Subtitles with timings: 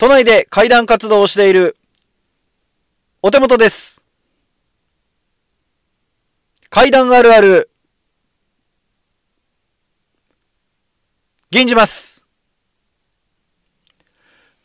[0.00, 1.76] 都内で階段活動をしている
[3.20, 4.02] お手元です。
[6.70, 7.68] 階段あるある。
[11.50, 12.24] 銀じます。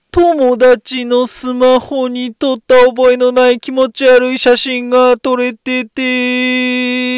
[0.09, 7.14] 友達のスマホに撮った覚えのない気持ち悪い写真が撮れてて、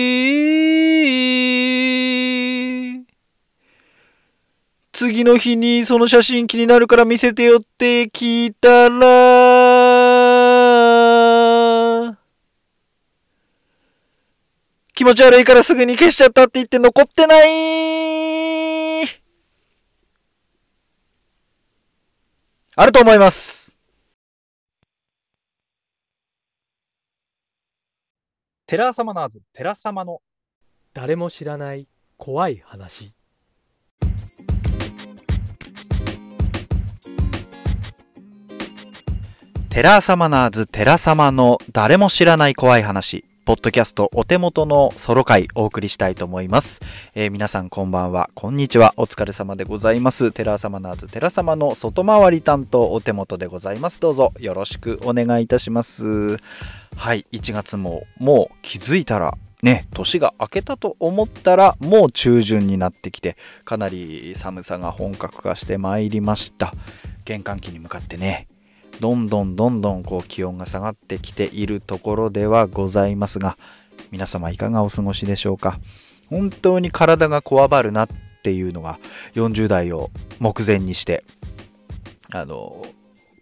[4.97, 8.97] 次の日にその写真気になるから見せてよって聞いたら、
[14.95, 19.05] 気持ち悪いからすぐに消しちゃったって言って残ってない。
[22.75, 23.75] あると思います。
[28.65, 30.23] テラーサマナーズ、テラサマの。
[30.95, 33.13] 誰も知らない怖い話
[39.77, 46.81] テラーサマナーズテラ様の誰も知らない怖い話、ポッドキャストお手元のソロ回お送りしたいと思います。
[47.13, 50.31] えー皆さんこんばんは、こんにちは、お疲れ様でございます。
[50.31, 53.99] テラーサマナーズテラ様の外回り担当お手元でございます。
[53.99, 56.37] どうぞよろしくお願いいたします。
[56.95, 66.73] はい、1月ももう気づいたらね、年が明けたと思ったらもう中旬になってきてかなり寒さが本格化してまいりました
[67.25, 68.47] 玄関期に向かってね
[68.99, 73.57] どんどんどんどんこう気温が下がってきているところではございますが
[74.11, 75.79] 皆様いかがお過ごしでしょうか？
[76.29, 78.09] 本当に体がこわばるなっ
[78.43, 78.99] ていうのが
[79.35, 80.09] 40代を
[80.39, 81.23] 目前にして
[82.31, 82.85] あの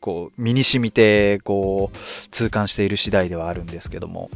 [0.02, 1.98] こう身に染みてこう
[2.30, 4.30] 痛感している次第ではあるんですけども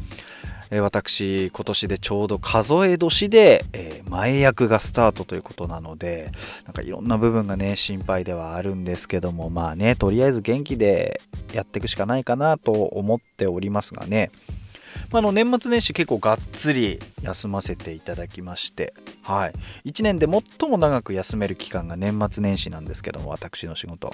[0.71, 6.31] え私今年でちょうど数え年で、え前役がスタートということなので
[6.65, 11.21] なんかいろんな部分がね心配ではあるんですけどもまあねとりあえず元気で
[11.53, 14.31] やっていくしかないかなと思っておりますがね、
[15.11, 18.93] まあ、の年末年始結構がっつり休ませていただきまして
[19.23, 19.53] はい。
[19.85, 24.11] 1年で最も長く休める期間が年末年始なんですけども私の仕事。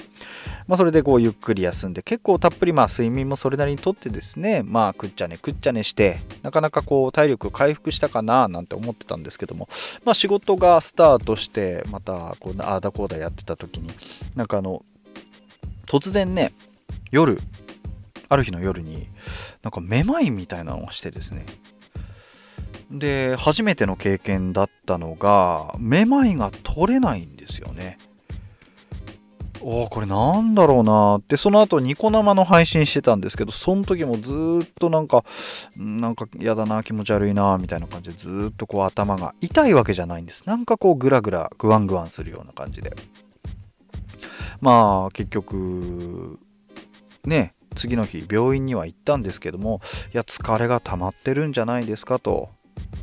[0.68, 9.70] まあそれでこうゆっくり休んで結構たっぷりまあ睡眠もそれなりにとってですねまあくっちゃねくっちゃねしてなかなかこう体力回復したかななんて思ってたんですけども
[10.04, 13.90] まあ仕事がスタートしてまたこうああだこうだやってた時に
[14.36, 14.84] なんかあの
[15.88, 16.54] 突然ね
[17.12, 17.40] 夜
[18.30, 19.08] ある日の夜に
[19.62, 21.46] なんかめまいみたいなのをしてですね。
[22.92, 27.98] で初めての経験だったのがめまいが取れないんですよね。
[29.62, 34.32] おーこれなんだろうなってその後ニコ生の配信してたんですけどその時もず
[34.64, 35.24] っとなんか
[35.76, 40.44] なんか嫌だな気持ち悪いなみたいな感じでずっとこう頭が痛いわけじゃないんです。
[40.46, 42.94] なんかこうグラグラグワングワンするような感じで。
[44.62, 46.40] まあ結局
[47.24, 49.82] ね次の日病院には行ったんですけども
[50.14, 52.50] いや疲れが溜まってるんじゃないですかと。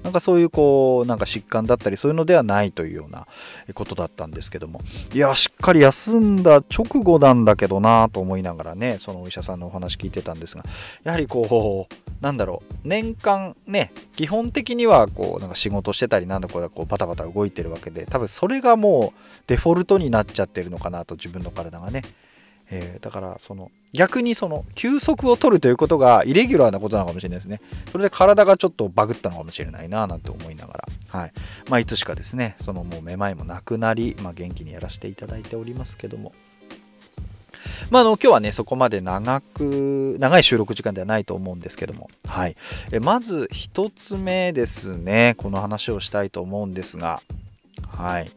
[0.03, 3.27] なんかそういうこうなんか疾患だったりそういうのではないというような
[3.75, 4.81] ことだったんですけども。
[5.15, 10.65] いやしっかり休んだ直後なんだけどなと思いながらねそのお医者さんのお話聞いてたんですが。
[11.05, 22.03] やはりこうなんだろう年間ね基本的にはこうなんか仕事してたりなんだこうこうバタバタ動いてるわけで多分それがもうデフォルトになっちゃってるのかなと自分の体がね。
[22.75, 27.61] えーだからその逆にその休息を取るということがイレギュラーなことなのかもしれないですね。
[27.91, 30.89] それで体がちょっとバグったのかもしれないななんて思いながら。
[31.21, 31.33] はい。
[31.69, 36.33] まあいつしかですねそのもうめまいもなくなり、まあ、元気にやらせていただいておりますけども。
[37.91, 42.09] まあ、あの今日はねそこまで長く長い収録時間ではないと思うんですけども。
[42.27, 42.57] はい。
[42.93, 47.21] えまず一つ目ですねこの話をしたいと思うんですが。
[47.89, 48.31] はい。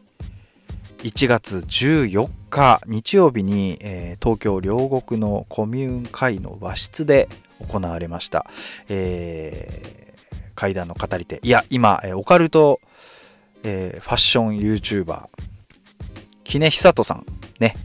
[0.98, 7.28] 1月14日日曜日に、えー東京両国のコミューン会の和室で
[7.68, 8.46] 行われました、
[8.88, 10.06] えー
[10.54, 11.38] 会談の語り手。
[11.42, 12.80] いや今、えーオカルト、
[13.62, 15.28] えーファッション YouTuber
[16.44, 17.26] 木根久人さん
[17.60, 17.76] ね、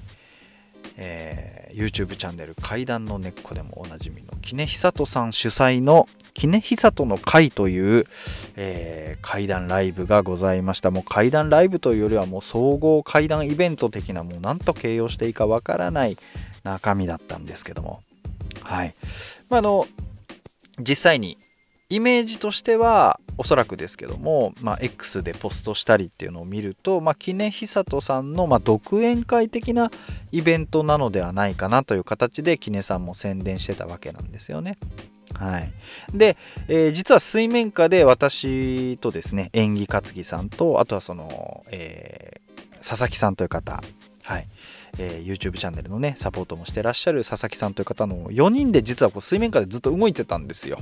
[0.98, 8.06] えー YouTube チャンネル階段の根っこでもおなじみの木根久人さん主催の木根久人の会という、
[8.56, 10.92] えー怪談ライブがございました。
[10.92, 16.18] もう怪談ライブというよりはもう総合怪談イベント的なもう何と形容していいかわからない
[16.64, 18.02] 中身だったんですけども。
[18.64, 18.96] はい、
[19.50, 19.88] まあ、あの
[20.80, 21.38] 実際に
[21.90, 29.92] イメージとしてはおそらくですけども、まあ、X でポストしたりっていうのを見ると、まあ、木根久人さんの、まあ、独演会的な
[30.32, 34.78] イベントなのではないかなという形で木根さんも宣伝してたわけなんですよね。
[35.34, 35.72] はい、
[36.14, 36.38] で、
[36.68, 42.52] えー実は水面下で私とですね演技担ぎさんとあとはその、えー
[42.82, 43.82] 佐々木さんという方、
[44.24, 44.48] はい。
[44.98, 50.80] えー、YouTube チャンネルのねサポートもしてらっしゃる佐々木さんという方の4人で実はこう水面下でずっと動いてたんですよ。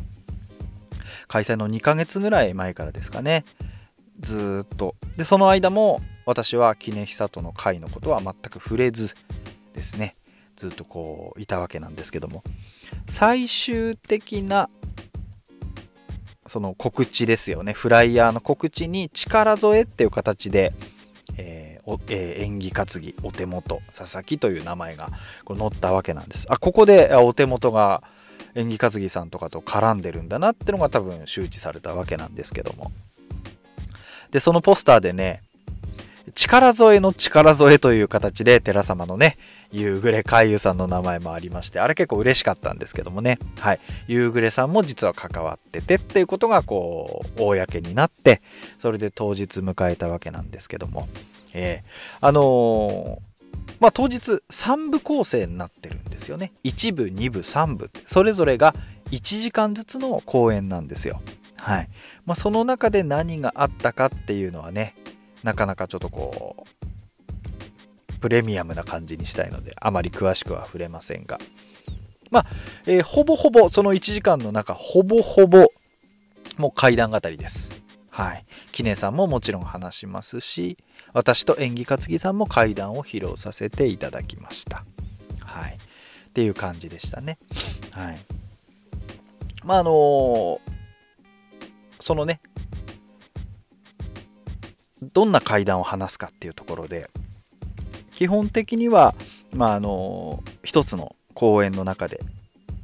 [1.28, 3.46] 開催の2ヶ月ぐらい前からですかね。
[4.20, 4.96] ずっと。
[5.18, 9.14] でその間も私は杵久との会のことは全く触れず
[9.74, 10.16] ですね。
[10.56, 12.44] ずっとこういたわけなんですけども。
[13.10, 14.70] 最終的な
[16.46, 17.74] その告知ですよね。
[17.74, 20.74] フライヤーの告知に力添えっていう形で、
[21.38, 25.10] えーえー、演技担ぎお手元佐々木という名前が
[25.44, 26.48] こう載ったわけなんです。
[26.50, 28.04] あここでお手元が
[28.56, 32.92] 演技担ぎさんとかと絡んでるんだなってのが多分周知されたわけなんですけども。
[34.32, 35.42] でそのポスターでね
[36.36, 39.38] 力添えの力添えという形で寺様のね
[39.72, 43.40] 夕暮れ海遊さんの名前もありましてあれ結構嬉しかったんですけどもね。
[43.58, 43.80] はい。
[44.08, 48.42] 夕暮れさんも実は関わっててっていうことがこう公になって
[48.80, 51.08] それで当日迎えたわけなんですけども。
[51.54, 53.18] えー、あのー、
[53.80, 56.52] まあ当日3部構成になってるんですよね。
[56.64, 57.90] 1部2部3部。
[58.06, 58.76] それぞれが
[59.12, 61.22] 1時間ずつの公演なんですよ。
[61.56, 61.90] はい。
[62.26, 64.96] まあ、その中で何があったかっていうのはね
[65.44, 66.86] なかなかちょっとこう
[68.20, 71.40] プレミアムな感じにしたいのであまり詳しくは触れませんが。
[72.32, 72.46] まあ、
[72.86, 75.68] えー、ほぼほぼその1時間の中ほぼほぼ
[76.58, 77.82] もう階段語りです。
[78.10, 78.46] はい。
[78.72, 80.78] 記念さんももちろん話しますし
[81.14, 84.84] 私と演技担ぎさんも階段を披露させていただきました。
[85.42, 85.78] はい。
[86.30, 87.40] っていう感じでしたね。
[87.92, 88.20] はい。
[89.64, 90.60] まああのー、
[92.00, 92.42] そのね
[95.14, 97.10] どんな階段を話すかっていうところで
[98.20, 99.16] 基本的には、
[99.56, 102.20] まあ、あの一つの公演の中で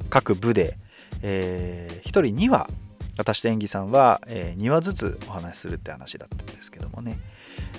[0.10, 0.78] 各部で、
[1.24, 2.70] えー、1人2話
[3.18, 7.18] 私と演技さんは、えー、2話ずつお話しするって話だったんですけどもね。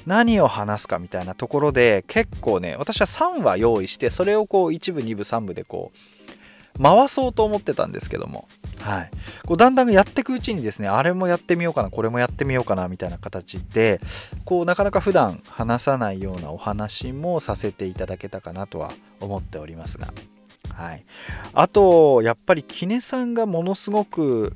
[0.04, 6.15] 何を話すかみたいなところで結構ね私は3話用意してそれをこう1部2部3部でこう
[6.80, 8.48] 回そうと思ってたんですけども、
[8.80, 9.10] はい、
[9.46, 14.00] こうだんだんやっていくうちにですねあれもやってみようかなこれもやってみようかなみたいな形で
[14.44, 20.12] こうなかなか普段話さないようなお話もさせていただけたかなとは思っておりますが、
[20.74, 21.04] はい、
[21.52, 24.54] あとやっぱりキネさんがものすごく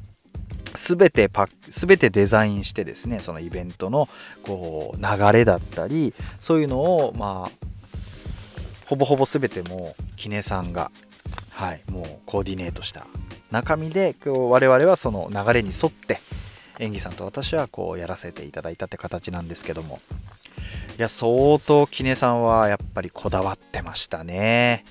[0.75, 4.09] 全てパ全てデザインしてですねそのイベントの
[4.43, 7.67] こう流れだったりそういうのをまあ
[8.87, 10.91] ほぼほぼ全てもうキネさんが
[11.51, 13.07] はい、もうコーディネートした
[13.51, 16.21] 中身で今日我々はその流れに沿って
[16.79, 20.01] 演技さんと私はこうやらせていただいたって形なんですけども。
[20.99, 24.85] いや相当キネさんはやっぱりこだわってましたね。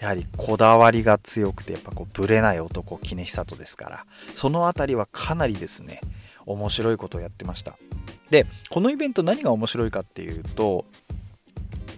[0.00, 4.06] やはりこだわりが強くてやっぱこうブレない男キネ久人ですから。
[4.34, 6.00] その辺りはかなりですね
[6.46, 7.76] 面白いことをやってました。
[8.30, 10.84] でこのイベント何が面白いかっていうと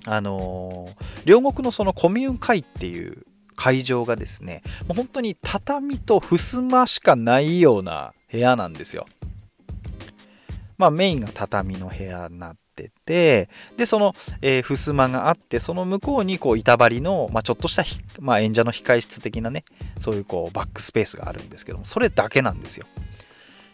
[0.07, 9.07] あのー、両国のそのコミューン会っていう会場がですね、もう本当に畳と襖しかないような部屋なんですよ。
[10.79, 17.83] まあメインが畳の部屋になってて、で、その、えー、襖があって、その向こうにこう板張りの、まあ、ちょっとした、
[18.21, 19.65] まあ、演者の控室的なね、
[19.99, 22.87] そういうこうバックスペースがあるんですけども、それだけなんですよ。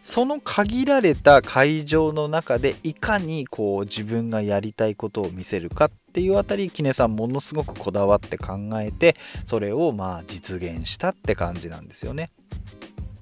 [0.03, 9.17] その限られた会場の中でいかにこう自分がやりたいことを見せるかっっていうあたりキネさんものすごくこだわって考えて
[9.47, 12.31] それをまあ実現したって感じなんですよね。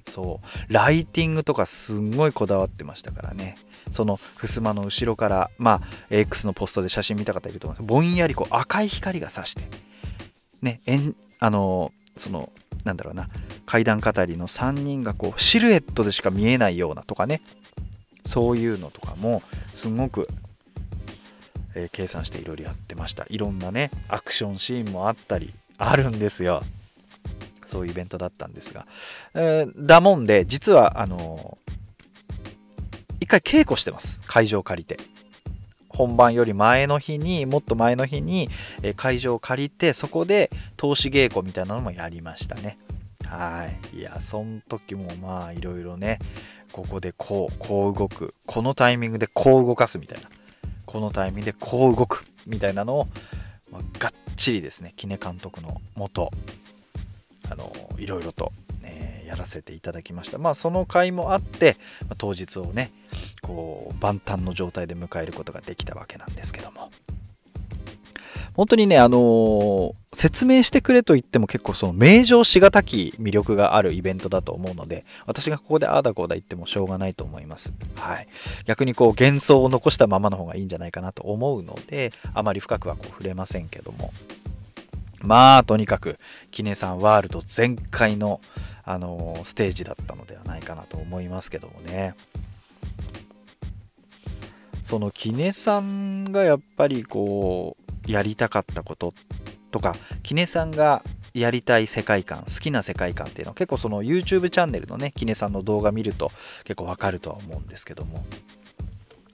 [0.08, 0.72] そう。
[0.72, 3.54] ライティングとかすんごいこだわってましたからね。
[3.92, 9.62] その襖の後ろからまあ X のポストで写真見た方いると思いますぼんやりこう赤い光がさして
[10.62, 12.52] ねえんあのその
[12.84, 13.28] なんだろうな
[13.66, 17.40] 階段語りの3人がこうシルエットでしか見えないようなとかね。
[18.24, 19.42] そういうのとかも
[19.72, 20.28] すごく、
[21.74, 26.62] え、計算していろいろやってましたいろんなねアクションシーンもあったりあるんですよ
[27.66, 28.86] そういうイベントだったんですが、
[29.34, 34.98] えー、だもんで実はあのー、一回稽古してます会場借りて
[35.88, 38.48] 本番より前の日にもっと前の日に
[38.96, 42.78] 会場を借りてそこで投資稽古みたいなのもやりましたね
[43.30, 43.98] はい。
[43.98, 46.18] いや、そん時もまあいろいろね、
[46.72, 48.34] ここでこう、こう動く。
[48.46, 50.28] このタイミングでこう動かすみたいな。
[50.90, 53.08] このタイミングでこう動くみたいなのを、
[53.70, 56.32] まあ、がっちりですね、キネ監督のもと、
[57.48, 60.38] あの、いろいろと、ね、やらせていただきました。
[60.38, 61.76] まあその回もあって、
[62.08, 62.90] ま、当日をね、
[63.40, 66.90] こう、万端の状態で迎えることができたわけなんですけども。
[68.60, 77.72] 本当にね、あのー、説明してくれと言っても結構その名城しがたき魅力があるイベントだと思うので、私がここでああだこうだ言ってもしょうがないと思います。
[77.94, 78.28] はい。
[78.66, 84.12] 逆にこう幻想を残したままの方がいいんじゃないかなと思うので、あまり深くはこう触れませんけども。
[85.22, 86.18] まあとにかく
[86.50, 88.42] キネさんワールド全開の、
[88.84, 92.14] あのー、ステージだったのではないかなと思いますけどもね
[94.90, 97.79] そのキネさんがやっぱりこう
[98.10, 99.14] やりたかったこと
[99.70, 101.02] とかキネさんが
[101.32, 106.32] やりたい世界観好きな世界観っていうのは結構その YouTube チャンネルのねキネさんの動画見ると
[106.64, 108.24] 結構わかるとは思うんですけども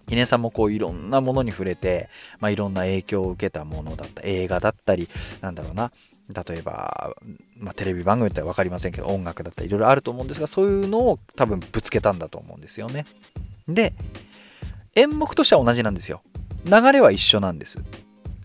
[0.08, 5.08] キネさんもこういろんなものに触れて、まあ、いろんな影響を受けたものだった映画だったり
[5.40, 5.90] なんだろうな
[6.48, 7.14] 例えば、
[7.58, 13.06] まあ、テレビ番組だって分かりませんけど音楽だったりいろいろあると思うんですがそういうのを多分ぶつけたんだと思うんですよね。
[13.68, 13.94] で
[14.94, 16.22] 演目としては同じなんですよ。
[16.64, 17.80] 流れは一緒なんです。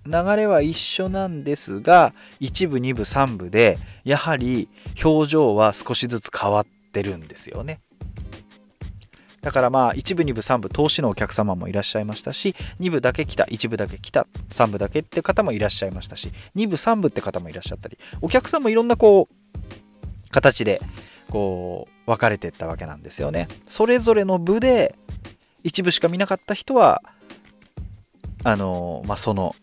[0.06, 4.68] 流れは一緒なんですが1部2部3部でやはり
[5.04, 7.80] 表情は少しずつ変わってるんですよね。
[9.42, 20.80] だからまあ1部2部3部投資のお客様もいらっしゃいましたし2部だけ来た1部だけ来た3部だけって方もいらっしゃいましたし2部3部って方もいらっしゃったりお客さんもいろんなこう形で
[21.32, 23.48] こう分かれていったわけなんですよね。
[23.64, 24.96] それぞれの部で
[25.64, 27.02] 一部しか見なかった人は
[28.44, 29.56] あのまあその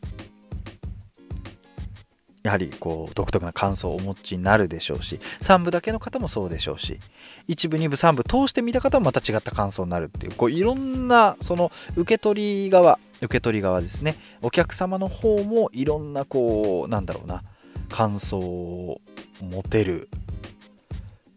[2.48, 6.98] やはりこう独特な感想をお持ちになるでしょうし3部だけの方もそうでしょうし
[7.46, 14.16] 1部2部3部通して見た方もまた違った感想になるっていうこういろんなその受け取り側受け取り側ですね。
[14.40, 17.42] お客様の方もいろんなこうなんだろうな
[17.90, 19.02] 感想を
[19.42, 20.08] 持てる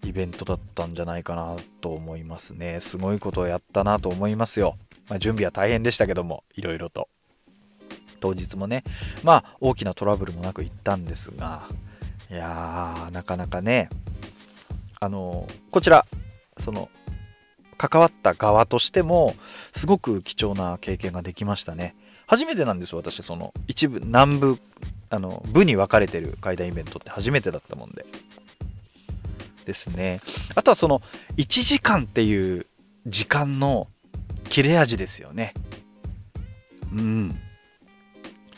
[0.06, 2.80] イベントだったんじゃないかなと思いますね。
[2.80, 4.78] すごいことをやったなと思いますよ、
[5.10, 7.10] まあ、準備は大変でしたけどもいろいろと。
[8.22, 8.84] 当日もね
[9.24, 11.64] まあ大きなトラブルもなく行ったんですが
[12.30, 13.90] いやーなかなかね
[15.02, 16.06] あのこちら
[16.58, 16.90] その
[17.78, 19.36] 関わった側としても
[19.74, 21.96] すごく貴重な経験ができましたね。
[22.28, 24.60] 初めてなんです私その一部南部
[25.10, 28.06] あの部に分かれてる階段イベントって初めてだったもんで。
[29.66, 30.22] ですね。
[30.56, 31.02] あとはその
[31.38, 32.66] 1時間っていう
[33.06, 33.88] 時間の
[34.50, 35.54] 切れ味ですよね。
[36.94, 37.40] うん。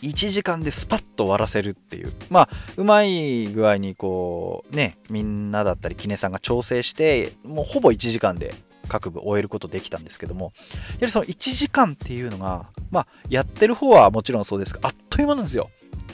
[0.03, 2.13] 1時間でスパッと終わらせるっていう。
[2.29, 8.53] まあうまい具合にこうねみんなだったりキネさんが調整してもうほぼ1時間で
[8.87, 10.51] 各部終えることできたんですけども。
[10.93, 15.69] やはりその1時間っていうのがまあやってる方はもちろんそうですがあっという間なんですよ。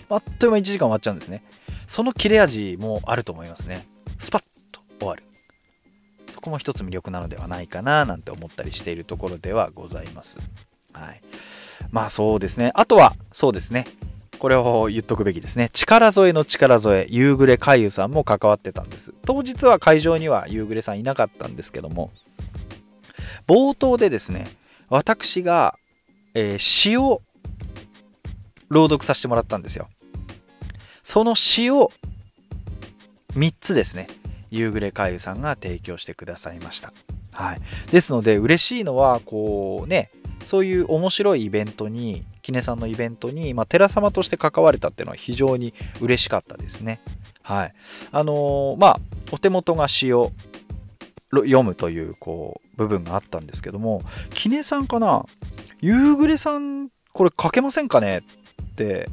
[0.10, 1.44] あっという間1時間終わっちゃうんですね。
[1.88, 3.88] その切れ味もあると思いますね。
[4.20, 5.24] スパッと終わる。
[6.34, 10.38] そこも一つ魅力なのではないかななんて思ったりしているところではございます。
[10.94, 11.22] はい。
[11.92, 12.72] まあそうですね。
[12.76, 13.86] あとは、そうですね。
[14.40, 15.70] これを言っとくべきですね。
[15.74, 19.14] 力添えの力添え、夕暮れ海遊さんも関わってたんです。
[19.26, 22.12] 当日は会場には夕暮れさんいなかったんですけども、
[23.48, 24.48] 冒頭でですね、
[24.90, 25.76] 私が、
[26.34, 27.22] えー、詩を
[28.70, 29.90] 朗読させてもらったんですよ。
[31.04, 31.92] その詩を
[33.34, 34.08] 3つですね、
[34.52, 36.94] 夕暮れ海遊さんが提供してくださいました。
[37.32, 37.62] はい。
[37.92, 40.10] ですので、嬉しいのは、こうね、
[40.46, 47.00] そういう面白いイベントにキネさんのイベントに、まあ、寺様として関われたっていうのは非常に嬉しかったですね。
[47.44, 47.74] はい。
[48.12, 49.00] あのー、まあ
[49.32, 50.32] お手元が詩を
[51.32, 55.26] 読むというこう部分があったんですけどもキネさんかな？
[55.82, 58.20] 夕暮れさんこれ書けませんかね？
[58.20, 59.08] って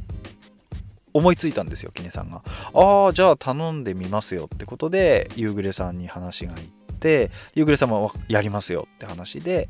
[1.12, 2.42] 思いついたんですよキネさんが。
[2.72, 9.68] ああじゃあ頼んでみますよってことで夕暮れさんに話がいって夕暮れさんもやりますよって話で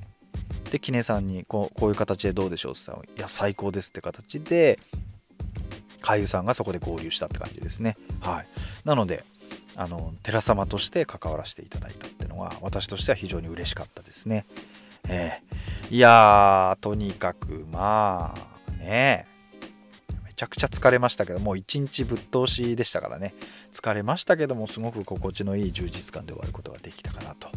[0.70, 4.78] でキネさんにこうこういう形でどうでしょうって言ったら「いや最高です」って形で
[6.02, 7.96] 俳優さんがそこで合流したって感じですね。
[8.20, 8.46] はい。
[8.84, 9.24] なので
[9.74, 14.46] あの寺様として関わらせていただいたっていうのは私としては非常に嬉しかったですね。
[15.08, 19.26] えー、いやーとにかくまあね。
[20.24, 23.34] めちゃくちゃ疲れましたけどもう一日ぶっ通しでしたからね。
[23.72, 27.48] 疲れましたけどもすごく心地のいい充実感で終わることができたかなと。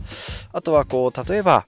[0.53, 1.67] あとはこう例えば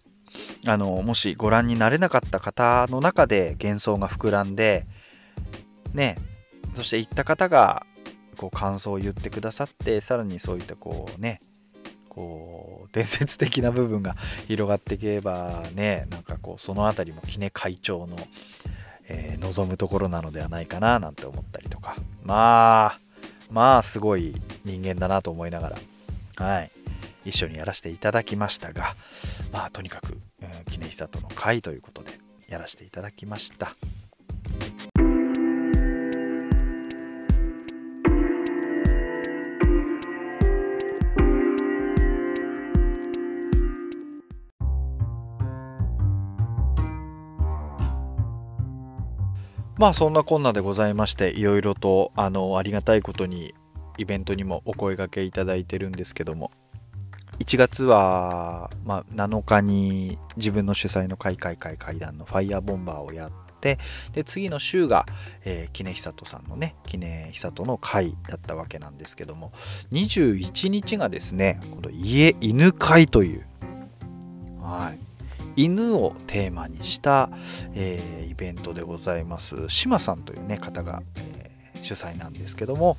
[0.67, 4.85] あのもしご覧になれなかった方の中で幻想が膨らんで
[5.93, 6.17] ね
[6.75, 7.85] そして行った方が
[8.37, 11.39] こう感想を言ってくださってさらにそういったこうね
[12.09, 14.15] こう伝説的な部分が
[14.47, 18.17] 広がっていけばねなんかこうその辺りもキネ会長の、
[19.07, 21.95] えー、望むところなのではないかななんて思ったりとか。
[22.23, 22.99] まあ
[23.51, 24.33] まあすごい
[24.63, 25.69] 人間だなと思いなが
[26.37, 26.45] ら。
[26.45, 26.71] はい。
[27.25, 28.95] 一緒にやらせていただきましたが
[29.51, 32.11] まあとにかく、えー、記念久との会ということで
[32.47, 33.75] やらせていただきました。
[49.81, 53.55] まあそんなこんなでございましていろいろとあのありがたいことに
[53.97, 56.51] イベントにもお声がけいただいてるんですけども
[57.39, 63.79] 1月は、まあ、7日に自分の主催の開会会会談のファイヤーボンバーをやって
[64.13, 65.05] で次の週が、
[65.45, 69.51] えー、キネヒサトさんのねキネヒサトの会だったわけなんですけども
[69.91, 73.45] 21日がですねこの家犬会という
[74.59, 75.11] はい
[75.55, 77.29] 犬をテーマにした、
[77.73, 79.67] えー、イベントでございます。
[79.67, 82.97] 島さんというね方が、えー、主催なんですけども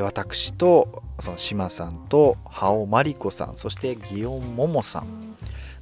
[0.00, 5.36] 私とその島さんと羽尾真理子さんそして祇園桃さん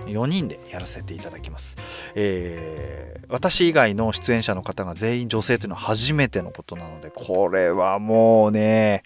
[0.06, 1.76] 4人でやらせていただきます、
[2.14, 9.02] えー、私以外の出演者の方が全員女性というのは初めてのことなのでこれはもうね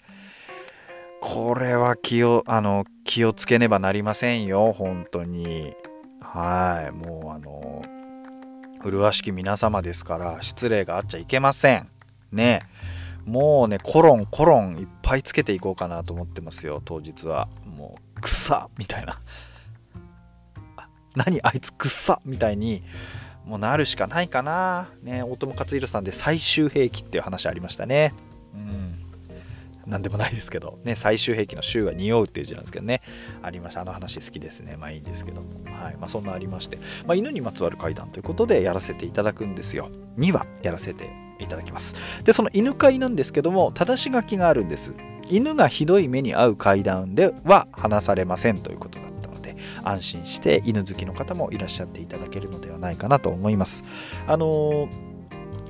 [1.21, 5.73] これは気をあの気をつけねばなりませんよ本当に。
[6.21, 7.81] はいもうあの
[8.83, 11.89] 麗しき皆様ですから失礼があっちゃいけません。
[12.31, 12.61] ね。
[13.25, 16.81] もうねコロンコロンいっぱいつけていこうかなと思ってますよ。
[16.83, 17.47] 当日は。
[17.65, 19.19] もう草みたいな。
[21.15, 21.41] 何？
[21.41, 22.83] あいつくさみたいに
[23.45, 24.89] もうなるしかないかな。
[25.01, 28.13] ね大友克洋さんで最終兵器っていう話ありましたね。
[28.53, 28.95] うん。
[29.85, 30.79] 何でもないですけど。
[30.83, 33.01] ね最終兵器の週は匂うっていう字なんですけどね。
[33.41, 33.81] ありました。
[33.81, 34.77] あの話好きですね。
[34.77, 35.41] まあいいんですけど。
[35.41, 35.97] もはい。
[35.97, 39.89] まあそんなありまして、まあ、犬にまつわる怪談ということでやらせていただくんですよ。
[40.17, 44.93] 2話やらせていただきますでその犬飼なんですけども正し書きがあるんです
[45.29, 53.83] 犬がひどい目に遭う階段では話されませんということだったので安心して犬好きの方もいらっしゃっていただけるのではないかなと思います。
[54.27, 54.87] あのー、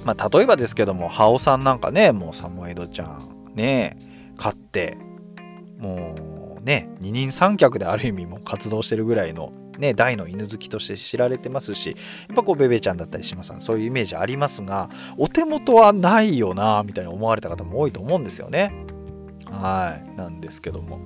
[0.03, 3.97] まあ、例えばですけども、ハオさんなんかね、もうサモエドちゃんね、
[4.37, 4.97] 飼って、
[5.77, 11.95] もうね、二人三脚である意味も活動してるぐらいのね、大の犬好きとして知られてますし、
[12.27, 18.73] やっぱこうベベちゃんだったりしますそういうイメージありますが、お手元はないよな、みたいに思われた方も多いと思うんですよね。
[19.49, 20.99] はい、なんですけども。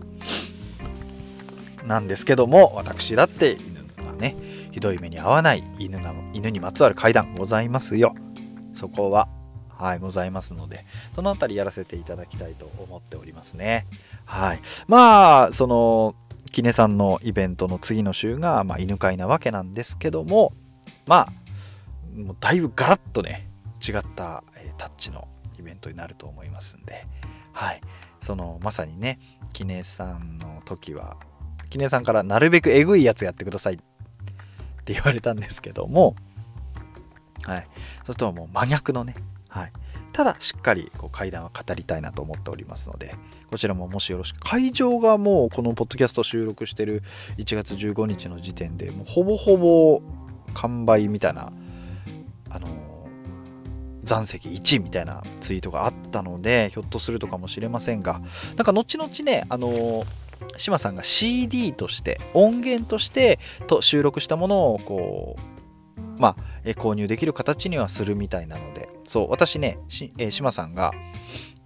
[1.85, 4.35] なんですけども私だって犬がね
[4.71, 8.15] ひどい目に遭わない犬が犬にまつわる階段ございますよ
[8.73, 9.27] そこは
[9.69, 13.87] はいございますのでその辺りやらせていただきたいと思っておりますね
[14.25, 16.15] はいまあその
[16.51, 20.53] キネさんのイベントの次の週が、まあ、犬飼なわけなんですけども
[21.05, 23.49] まあもうだいぶガラッとね
[23.87, 27.05] 違った、えタッチのイベントになると思いますんで
[27.53, 27.81] はい
[28.21, 29.19] そのまさにね
[29.53, 31.17] キネさんの時は
[31.69, 33.77] キネさんからなるべくえぐいやつやってくださいっ
[34.89, 36.15] て言われたんですけども、
[37.43, 37.67] はい。
[38.03, 39.15] それとはもう真逆のね、
[39.47, 39.71] はい。
[40.19, 43.15] ただしっかりこう階段は語りたいなと思っておりますので、
[43.49, 44.41] こちらももしよろしく。
[44.41, 47.03] 会場がもうこのポッドキャスト収録してる
[47.37, 50.01] 1月15日の時点で、もうほぼほぼ
[50.55, 51.53] 完売みたいな、
[52.49, 52.67] あの
[54.03, 58.19] 残席1みたいなツイートがあったので、ひょっとするとかもしれませんが、
[58.57, 60.03] なんか後々ね、あの
[60.57, 69.79] 志麻さんが CD として音源としてと収録したものをこうまあ購入できる形にはするみたいなのでそう私ね、
[70.19, 70.91] えー、志麻さんが、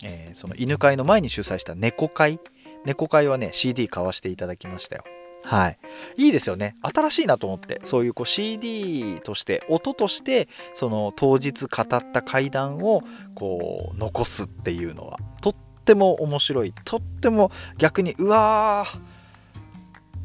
[0.02, 2.40] えー、その犬会の前に主催した猫会？
[2.86, 5.04] 猫会はね CD 買わせていただきましたよ
[5.44, 5.78] はい。
[6.16, 6.78] いいですよね。
[6.82, 13.02] 新しいなと思って、そういうこう CD として、音として、その当日語った怪談を
[13.36, 19.13] こう残すっていうのは、とっっても面白いとっても逆にうわー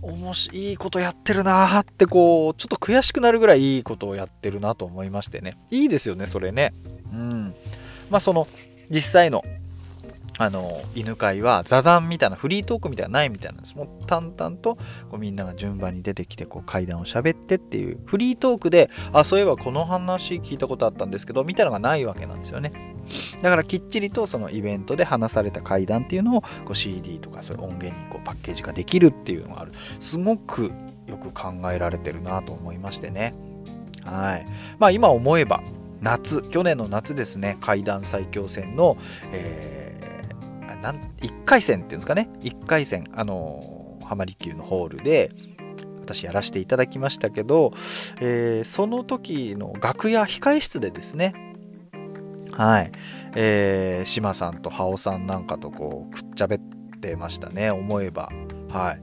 [0.03, 5.59] おもしいいことやってるなーってこうちょっと悔しくなるぐらいいいことをやってるなと思いましてね。
[5.71, 6.75] いいですよねそれね。
[7.13, 7.55] うん。
[8.11, 8.47] まあその
[8.91, 9.45] 実際の
[10.41, 13.77] あの犬飼は座談みたいなフリートークみたいなのないみたいなんです。
[13.77, 14.77] もう淡々と
[15.11, 22.73] こうみんなが順番に出てきてこう階段を喋ってっていうフリートークであそういえばこの話聞いたことあったんですけどみたいなのがないわけなんですよね
[23.43, 29.73] だからきっちりとそのイベントで話された階段っていうのをこう CD とかそういう音源にこうパッケージ化できるっていうのがある。
[30.01, 30.73] すごく
[31.07, 33.35] よく考えられてるなと思いましてね。
[34.05, 34.47] はい。
[34.79, 35.63] まあ今思えば
[36.01, 38.97] 夏去年の夏ですね階段最強戦の、
[39.33, 39.99] えー
[40.83, 42.29] なん1回戦っていうんですかね。
[42.41, 45.33] 1回戦あの浜離宮のホールで
[46.01, 47.73] 私やらせていただきましたけど、
[48.21, 51.35] えー、その時の楽屋控え室でですね
[52.59, 52.93] はい、
[53.37, 56.61] えー、島さんと羽尾さんなんかとこうくっちゃべっ
[57.01, 57.71] てましたね。
[57.71, 58.33] 思えば。
[58.69, 59.01] はい。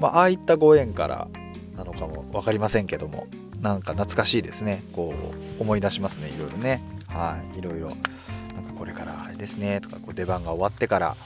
[0.00, 1.28] まあああいったご縁から
[1.76, 3.26] なのかも分かりませんけども。
[3.60, 4.82] なんか懐かしいですね。
[4.94, 5.12] こ
[5.58, 6.80] う思い出しますねいろいろね。
[7.06, 7.58] はい。
[7.58, 7.92] いろいろ。
[8.78, 9.82] これからあれですね。
[9.82, 11.16] とかこう出番が終わってから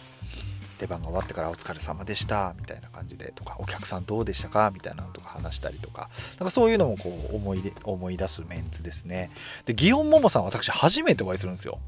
[0.78, 9.30] 出番が終わってからお疲れ様でしたみたいな感じでとかお客さんどうでしたかみたいなのとか話したりとかなんかそういうのもこう思い出思い出すメンツですね。
[9.66, 11.80] で祇園桃さん私初めてお会いするんですよ。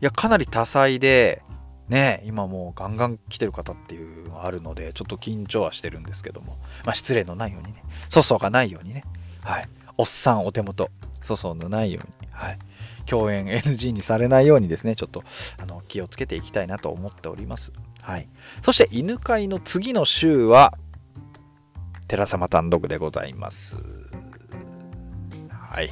[0.00, 1.42] いやかなり多彩で
[1.88, 6.56] ね今もうガンガン来てる方っていうのがあるのでちょっと緊張はしてるんですけども。
[6.84, 7.82] まあ失礼のないようにね。
[8.10, 9.04] 粗相がないようにね。
[9.42, 9.68] はい。
[9.96, 10.90] おっさんお手元。
[11.22, 12.28] 粗相のないように。
[12.32, 12.58] はい。
[13.06, 15.24] 共演 NG にされないようにですねちょっと
[15.58, 17.72] あの気をつけていきたいなと思っております。
[18.02, 18.28] はい。
[18.62, 20.74] そして犬飼の次の週は
[22.08, 23.78] 寺様単独でございます。
[25.50, 25.90] はい。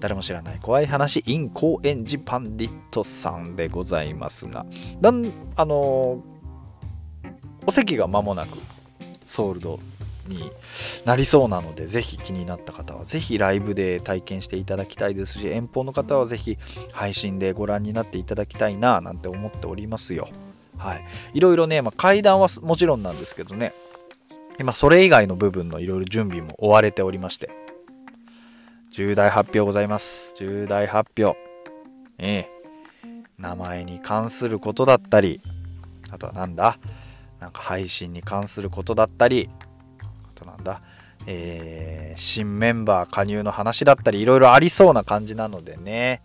[0.00, 4.66] 誰も知らない怖い話 in 高円寺パンディットさんでございますが
[5.00, 6.24] だんあの
[7.66, 8.58] お席が間もなく
[9.26, 9.78] ソールド
[10.30, 10.50] に
[11.04, 16.56] なりそうなのでぜひ気になった方はぜひライブで体験していただきたいですし遠方の方はぜひ
[16.92, 20.30] 配信でご覧になっていただきたいななんて思っておりますよ。
[20.78, 21.04] はい。
[21.34, 23.74] いろいろね、まあ、階段はもちろんなんですけどね
[24.58, 27.50] 今それ以外の部分のいろいろ準備も追われておりまして。
[28.92, 30.34] 重大発表ございます。
[30.36, 31.38] 重大発表。
[32.18, 32.50] ええ。
[33.38, 35.40] 名前に関することだったり
[36.10, 36.78] あとはなんだ？
[37.40, 39.48] なんか配信に関することだったり
[40.40, 40.82] となんだ、
[41.26, 46.22] えー、新メンバー加入の話だったりいろいろありそうな感じなのでね。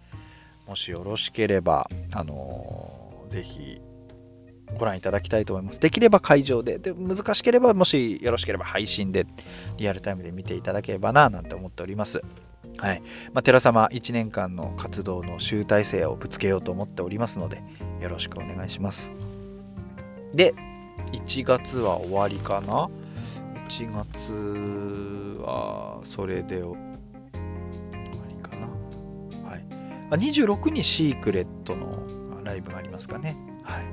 [0.67, 3.79] もしよろしければあのー、ぜひ
[4.77, 5.79] ご覧いただきたいと思います。
[5.79, 6.79] できれば会場で。
[6.79, 9.27] で難しければもしよろしければ配信で
[9.77, 12.21] リアルタイムで見ていただければななんて思っております。
[12.77, 13.01] はい。
[13.33, 17.61] まあ、寺様1年間の活動の集大成をぶつけようと思っておりますので
[18.01, 19.13] よろしくお願いします。
[20.33, 20.53] で
[21.11, 22.89] 1月は終わりかな。
[23.67, 28.67] 1月はそれでかな。
[29.49, 29.65] はい。
[30.11, 33.35] あ26にシークレットのライブがありますかね。
[33.63, 33.85] はい。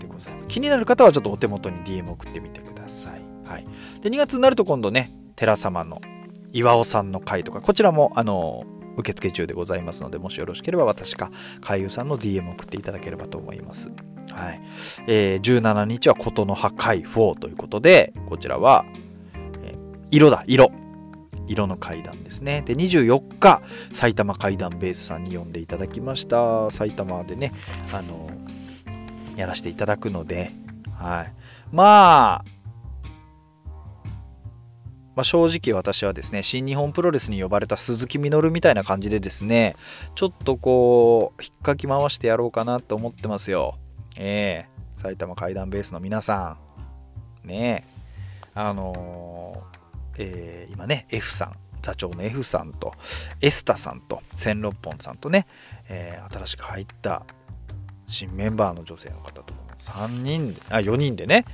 [0.00, 0.48] でございます。
[0.48, 3.22] 気になる方はちょっとお手元に DM 送ってみてください。
[3.46, 3.66] はい。
[4.00, 6.00] で、2月になると今度ね、寺様の
[6.52, 8.64] 岩尾さんの会とか、こちらもあの
[8.96, 13.92] 受付中でございますので、もしよろしければ私か海遊さんの DM 送っていただければと思います。
[14.34, 14.60] はい
[15.06, 18.84] えー、17日は琴の破壊4ということで、こちらは、
[19.62, 19.74] え、
[20.10, 20.72] 色だ、色。
[21.46, 22.62] 色の階段ですね。
[22.62, 26.70] で、24日、埼玉階段ベースさんに呼んでいただきました。
[26.70, 27.52] 埼玉でね、
[27.92, 28.30] あの、
[29.36, 30.52] やらせていただくので、
[30.96, 31.32] はい。
[31.70, 32.44] まあ、
[35.16, 39.76] まあ、正直私はですね、新日本プロレスに呼ばれた鈴木みのるみたいな感じでですね、
[40.14, 43.78] ちょっとこう、引っかき回してやろうかなと思ってますよ。
[44.16, 46.56] えー、埼玉階段ベースの皆さ
[47.44, 47.84] ん、ね
[48.54, 52.94] あのー、えー、今ね、F さん、座長の F さんと、
[53.40, 55.46] エスタさんと、千六本さんとね、
[55.88, 57.24] えー、新しく入った
[58.06, 61.44] 新メンバーの女性の方と、3人、あ、4人でね、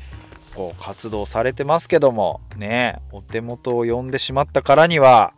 [0.55, 5.33] こう活動されてますけども、ね、お手元を呼んでしまったからには、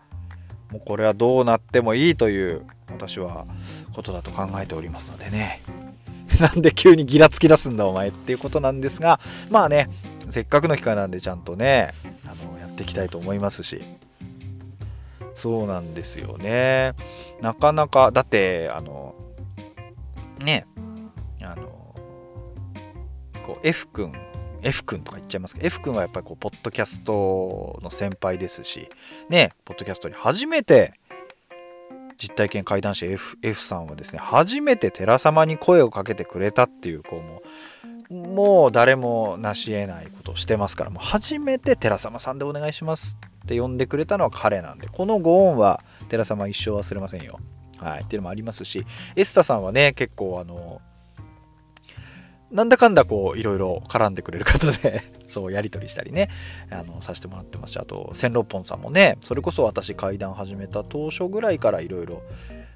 [0.71, 3.47] もうこれはどうなってもいいという私は
[3.95, 5.61] ことだと考えておりますのでね。
[6.41, 9.89] なんで急にギラつき出すんだお前っていうことなんですがまあね
[10.31, 13.83] せっかくの機会なんでちゃんとねあのやっていきたいと思いますし。
[15.43, 16.93] そうなんですよね。
[17.41, 19.17] なかなかだってあの
[20.39, 20.67] ね
[21.41, 21.95] あの
[23.45, 24.13] こう F 君
[24.63, 28.89] F 君とか言っちゃいますけど F 君はやっぱりこうポッドキャストの先輩ですし
[29.29, 30.93] ねポッドキャストに初めて
[32.23, 37.43] 実体験怪談師 F, F さんはですね初めて寺様に声をかけてくれたっていうこうも
[38.35, 47.41] もう誰も成し得ないことをしてますからもう初めて寺様さんでお願いしますって呼んでくれたのは彼なんでこのご恩は寺様一生忘れませんよ。
[47.79, 50.81] はい、っていうのもありますしエスタさんはね結構あの
[52.53, 56.29] なんだかんだこういろいろ絡んでくれる方で そうやり取りしたりね
[56.71, 62.23] あのさせてもらってますしあと千六本さんもねそれこそ私階段始めた当初ぐらいからいろいろ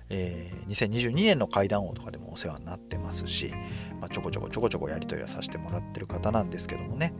[0.09, 3.53] 2022年の階段王とかでもお世話になってますし、
[4.01, 7.12] まあ、ちょこちょこちょこちょこやり取りはさせてもらってる方なんですけどもね。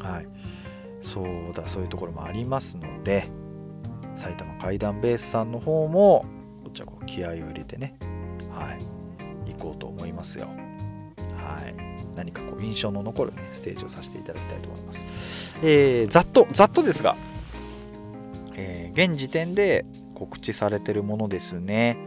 [0.00, 0.26] はい。
[1.00, 3.28] そうだそういうところもありますので
[4.16, 6.24] 埼玉階段ベースさんの方も
[6.64, 7.98] こっちはこう気合を入れてね
[8.50, 10.46] はい行こうと思いますよ。
[10.46, 11.93] はい。
[12.16, 15.06] 何かこう印象の残る、ね、ステージをさせていただきたいと思います。
[15.62, 17.16] えー、ざっと、ざっとですが、
[18.54, 21.98] えー、現時点で告知されてるものですね。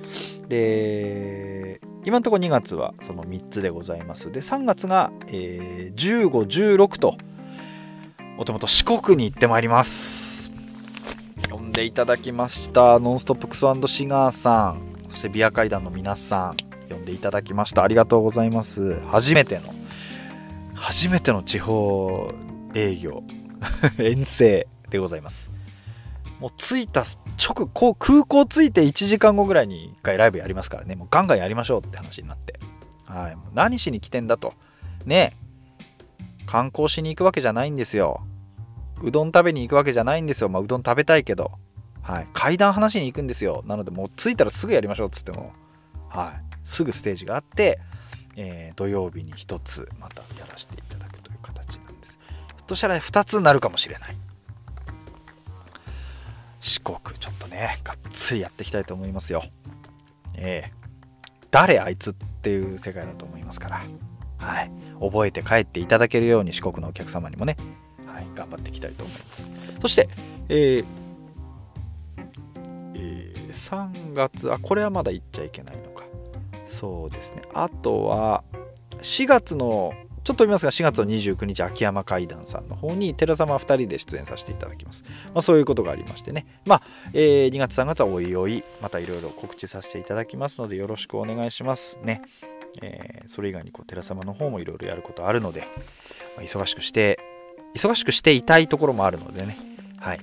[0.47, 4.31] で、今のところ2月はその3つでございます。
[4.31, 7.17] で、3月が、えー、15、16と、
[8.37, 10.51] お手元四国に行ってまいります。
[11.49, 12.99] 呼んでいただきました。
[12.99, 16.57] ノンストップクスシガーさん、そしてビア階段の皆さん、
[16.89, 17.83] 呼んでいただきました。
[17.83, 18.99] ありがとうございます。
[19.07, 19.73] 初めての
[20.77, 22.31] 初めての地方
[22.73, 23.23] 営業
[23.97, 25.51] 遠征でございます。
[26.39, 27.03] もう着いた
[27.43, 30.95] 直こう空港着いて1時間後ぐらいに1回ライブやりますからね。
[30.95, 32.59] もうガンガンやりましょうって話になって。
[33.05, 33.35] はい。
[33.35, 34.53] もう何しに来てんだと。
[35.05, 35.35] ね
[36.45, 38.21] 観光しに行くわけじゃないんですよ。
[39.01, 40.49] うどん食べに行くわけじゃないんですよ。
[40.49, 41.51] まあうどん食べたいけど。
[42.03, 42.27] はい。
[42.33, 43.63] 階段話しに行くんですよ。
[43.65, 45.53] なのでもう着いたらすぐやりましょうっつっても。
[46.09, 46.47] はい。
[46.63, 47.79] すぐステージがあって
[48.37, 52.19] えー、土曜日に1つまたやらせていただくという形なんです。
[52.47, 54.15] ひょっとしたら2つになるかもしれない。
[56.61, 59.43] 四国ちょっとねがっつりやっていきたいと思いますよ。
[60.37, 63.81] ええー、誰あいつっていう世界だと思いますから。
[64.37, 64.71] はい。
[64.99, 67.55] 覚えて帰っていただけるように四国のお客様にもね、
[68.05, 69.49] はい、頑張っていきたいと思います。
[69.81, 70.09] そして
[70.49, 70.85] えー
[72.93, 76.03] えー、3月あこれはまだ言っちゃいけないのか。
[76.67, 77.43] そうですね。
[77.53, 78.43] あとは
[79.01, 86.45] 4月のちょっと見ますが4月の29日秋山階段さんの方に寺様2人で出演させていただきます、まあ、そういうことがありましてね。
[86.65, 86.81] まあ、
[87.13, 92.21] えー、2月3月はおいおいまたいろいろ告知させていただきますのでよろしくお願いしますね。
[92.81, 95.61] えー、それ以外にこう寺様の方もいろいろやることあるので、
[96.35, 97.19] まあ、忙しくして
[97.73, 99.57] 忙しくしていたいところもあるのでね。
[99.97, 100.17] はい。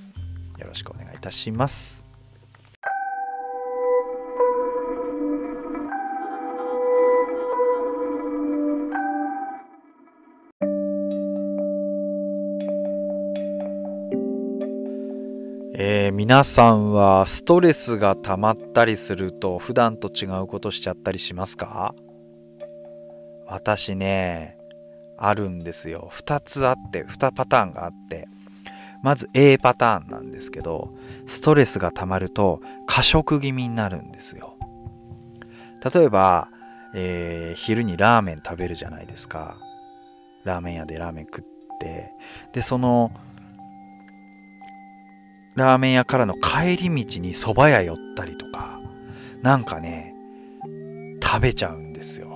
[0.59, 2.04] よろしくお願いいたします。
[16.15, 21.93] 皆さんはストレスが溜まったりすると普段と違うことしちゃったりしますか？
[23.45, 24.57] 私ね、
[25.17, 26.09] あるんですよ。
[26.13, 28.29] 2つあって、2パターンがあって、
[29.03, 34.55] まず A パターンなんですけど、ストレスが溜まると過食気味になるんですよ。
[35.93, 36.47] 例えば、
[36.95, 39.57] えー、昼にラーメン食べるじゃないですか。
[40.45, 41.43] ラーメン屋でラーメン食っ
[41.81, 42.13] て、
[42.53, 43.11] で、その
[45.55, 48.81] ラーメン屋からの帰り道に蕎麦屋寄ったりとか、
[49.41, 50.13] なんかね、
[51.23, 52.35] 食べちゃうんですよ。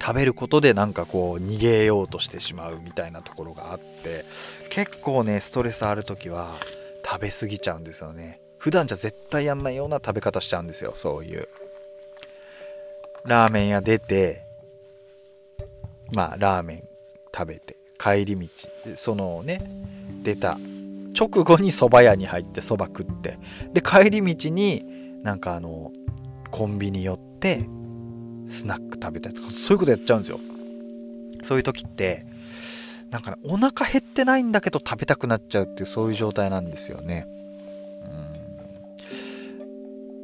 [0.00, 4.26] 食べることでなんかこう逃げようとしてしまうみたいなところがあって
[4.68, 6.50] 結構ねストレスある時は
[7.02, 11.48] 食べ過ぎちゃうんですよね普段じゃ絶対やんないような食べ方しちゃうんですよそういう
[13.24, 14.42] ラーメン屋出て
[16.14, 16.88] まあラーメン
[17.34, 18.48] 食べて帰り道
[18.96, 19.62] そのね
[20.24, 20.58] 出た。
[21.16, 23.38] 直後に蕎麦屋に入って蕎麦食って。
[23.72, 24.84] で帰り道に
[25.22, 25.92] なんかあの
[26.50, 27.66] コンビニ寄って
[28.48, 30.40] スナック食べたりとかそういうことやっちゃうんですよ。
[31.42, 32.26] そういう時って
[33.10, 37.28] なんか、ね、お腹減ってないんだけど食べたくなっちゃうっていうそういう状態なんですよね。
[38.04, 38.26] うん。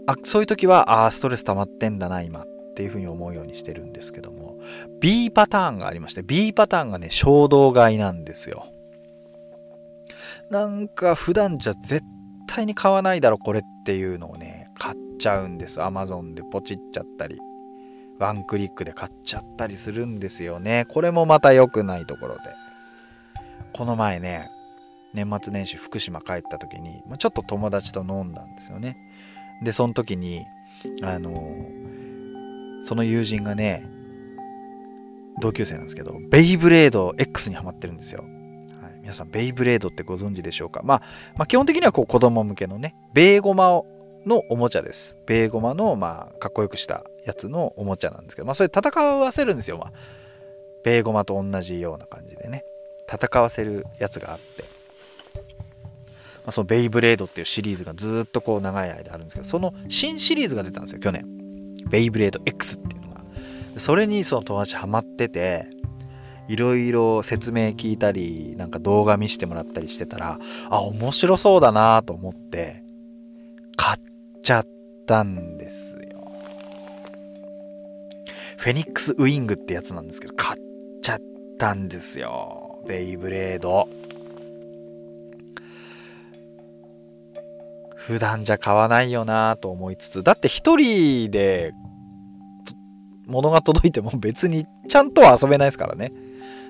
[0.07, 4.59] あそういう時はああストレス溜まってんだな今っていうふうに思うようにしてるんですけども。
[5.01, 8.70] B パターンがありまして B パターンがね衝動買いなんですよ。
[10.51, 12.05] なんか普段じゃ絶
[12.47, 15.81] 対に買わないだろこれっていうのをね買っちゃうんです。
[15.81, 17.39] Amazon でポチっちゃったり
[18.19, 20.87] ワンクリックで買っちゃったりするんですよね。
[20.89, 22.41] これもまた良くないところで。
[23.73, 24.51] この前ね
[25.15, 28.97] 年末年始福島帰った時に、まちょっと友達と飲んだんですよね。
[29.63, 30.45] でその時に
[31.03, 31.57] あの
[32.83, 33.89] その友人がね
[35.41, 38.25] 同級生なんですけどベイブレード X にハマってるんですよ。
[39.01, 41.03] 皆さん、ベイブレードってご存知でしょうか、まあ、
[41.37, 43.83] まあ、基本的にはこう子供向けのね、ベーゴマ
[44.27, 45.19] のおもちゃです。
[45.27, 49.79] ベーゴマの、まあ、かっこよくしたやつのおもちゃなんですけど、まあ、それ戦わせるんですよ。
[49.79, 49.93] まあ、
[50.85, 52.65] ベーゴマと同じような感じでね、
[53.13, 54.63] 戦わせるやつがあって、
[56.45, 61.27] まあ、そのベイブレードっていうシリーズがずっとこう長い間あるんですけど、その新シリーズが出たんですよ、去年。
[61.89, 63.21] ベイブレード X っていうのが。
[63.77, 65.67] それにその友達ハマってて、
[66.51, 72.83] いろいろ説明聞いたりなんか動画見せてもらったりしてたらあ面白そうだなと思って
[73.77, 73.99] 買っ
[74.43, 74.67] ちゃっ
[75.07, 76.33] たんですよ。
[78.59, 80.61] フェニックスウィングってやつなんですけど買っ
[81.01, 81.21] ちゃっ
[81.57, 82.83] たんですよ。
[82.85, 83.89] ベイブレード。
[87.95, 91.71] 普段じゃ買わないよなと思いつつだって一人で
[93.29, 96.11] 物が届いても別にちゃんとは遊べないですからね。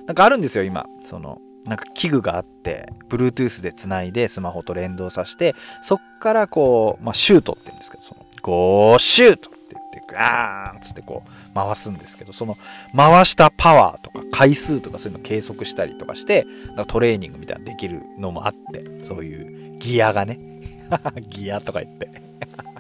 [0.06, 0.86] なんかあるんですよ、今。
[1.04, 12.56] その、なんか器具があって、Bluetooth でつないでスマホと連動させて、そっからこう、まあ、シュートって言うんですけど、その、ゴーシュートって言って、ガーンっつってこう、回すんですけど、その、
[12.96, 20.38] 回したパワーとか回数とかそういうの計測したりとかして、なんかトレーニングみたいなできるのもあって、そういうギアがね、
[21.28, 22.10] ギアとか言って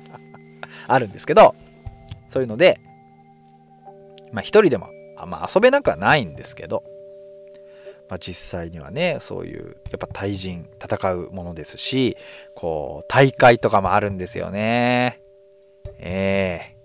[0.88, 1.54] あるんですけど、
[2.28, 2.80] そういうので、
[4.32, 4.88] まあ一人でも
[5.26, 6.82] まあ遊べなくはないんですけど、
[8.10, 12.16] まあ、実際にはねそういうやっぱ対人戦うものですし
[12.56, 15.20] こう大会とかもあるんですよね。
[16.00, 16.76] ええ。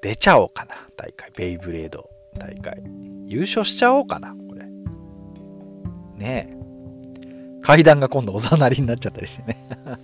[0.00, 1.30] ー、出ちゃおうかな大会。
[1.34, 2.82] ベイブレード大会。
[3.26, 4.64] 優勝しちゃおうかなこれ。
[6.16, 6.60] ねえ。
[7.62, 9.56] 階段が今度おざなりになっちゃったりしてね。
[9.74, 9.98] だか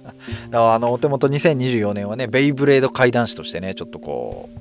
[0.51, 4.59] らあのお手元2024年はねベイブレード階段師としてねちょっとこう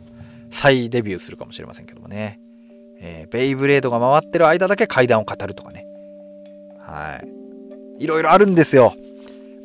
[0.50, 2.40] 再デビューするかもしれませんけどもね、
[3.00, 5.85] えー、ベイブレードが回ってる間だけ階段を語るとかね。
[6.86, 7.22] は
[8.00, 8.04] い。
[8.04, 8.94] いろいろあるんですよ。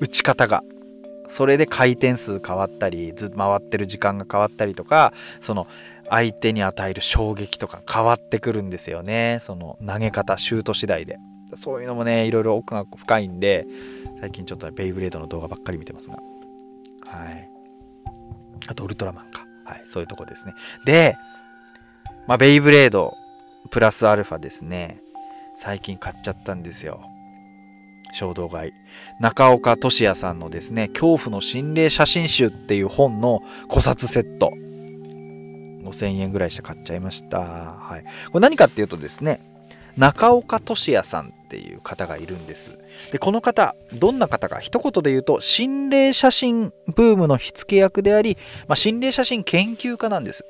[0.01, 0.63] 打ち方が。
[1.29, 5.69] それで回転数変わったりずっと回ってる時間が変わったりとかその
[6.09, 9.39] 相手に与える衝撃とか変わってくるんですよね。
[9.41, 11.19] その投げ方シュート次第で。
[11.55, 13.67] そういうのもねいろいろ奥が深いんで
[14.21, 16.17] 最近ちょっとベイブレードの動画ばっかり見てますが。
[17.07, 17.49] はい。
[18.67, 19.47] あとウルトラマンか。
[19.65, 20.55] はいそういうとこですね。
[20.85, 21.17] で
[22.27, 23.15] まあベイブレード
[23.71, 25.01] プラスアルファですね。
[25.57, 27.10] 最近買っちゃったんですよ。
[28.13, 28.73] 衝動買い。
[29.21, 34.53] 中岡俊也さんのですね恐怖の心霊写真集っていう本の古冊セット。
[35.85, 37.41] 5000円ぐらいして買っちゃいました。
[37.41, 38.05] はい。
[38.31, 39.41] これ何かっていうとですね
[39.97, 42.79] 中岡俊也さんっていう方がいるんです。
[43.13, 48.37] でこの方どんな方か一言で言うと心霊写真ブームの火付け役であり、
[48.69, 50.45] まあ、心霊写真研究家なんです。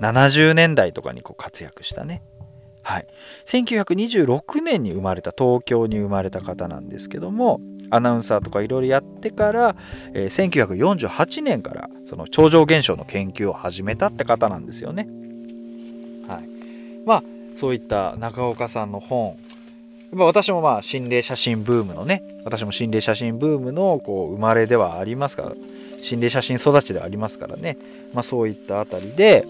[0.00, 2.22] 70年代とかにこう活躍したね。
[2.86, 3.06] はい、
[3.46, 9.74] 1926年に生まれた東京に生まれた方なんですけどもアナウンサーとかいろいろやってから、
[10.14, 15.08] えー、1948年からその超常現象の研究を始めたって方なんですよね。
[16.28, 16.48] はい、
[17.04, 17.22] まあ
[17.56, 19.36] そういった中岡さんの本。
[20.12, 25.52] 私もまあ心霊写真ブームのね私も心霊写真ブームのこう生まれではありますから
[26.00, 27.76] 心霊写真育ちではありますからね、
[28.14, 29.44] まあ、そういったあたりで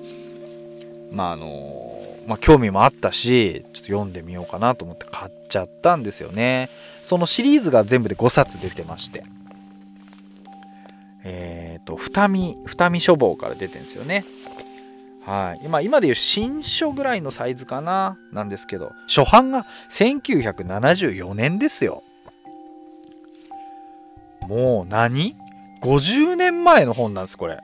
[1.13, 1.86] まああの
[2.27, 6.69] まあ、興味もあったしちょっと読んでみようかなと思って買っちゃったんですよね。
[7.05, 9.25] そのシリーズが全部で5冊出てまして。
[11.25, 14.25] えっ、ー、と二見二見書房から出てるんですよね。
[15.25, 15.65] はい。
[15.65, 22.03] 今今でいう新書ぐらいのサイズかななんですけど初版が1974年ですよ。
[24.49, 25.37] もう何
[25.83, 27.59] ?50 年前の本なんですこれ。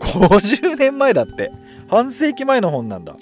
[0.00, 1.50] 50年前だって。
[1.94, 3.14] 半世紀前の本なんだ。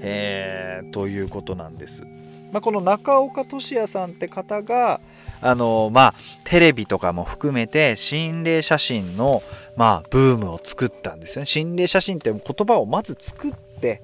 [0.00, 2.06] へえということなんです。
[2.50, 4.98] まあ、この中岡俊也さんって方が
[5.42, 9.42] あのまあテレビとかも含めて心霊写真の
[9.76, 11.46] まあブームを作ったんですよね。
[11.46, 14.00] 心霊写真って言葉をまず作って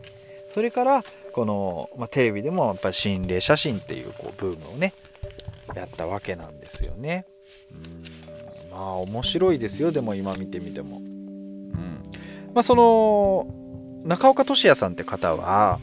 [0.52, 4.92] それからこの、まあ、テレビでもやっぱり心霊写真っていうこうブームをね
[5.74, 7.24] やったわけなんですよね。
[7.72, 10.98] うんまあ面白いですよでも今見てみても。
[10.98, 12.02] うん
[12.52, 13.57] まあ、その
[14.04, 15.78] 中岡俊也さんって方は、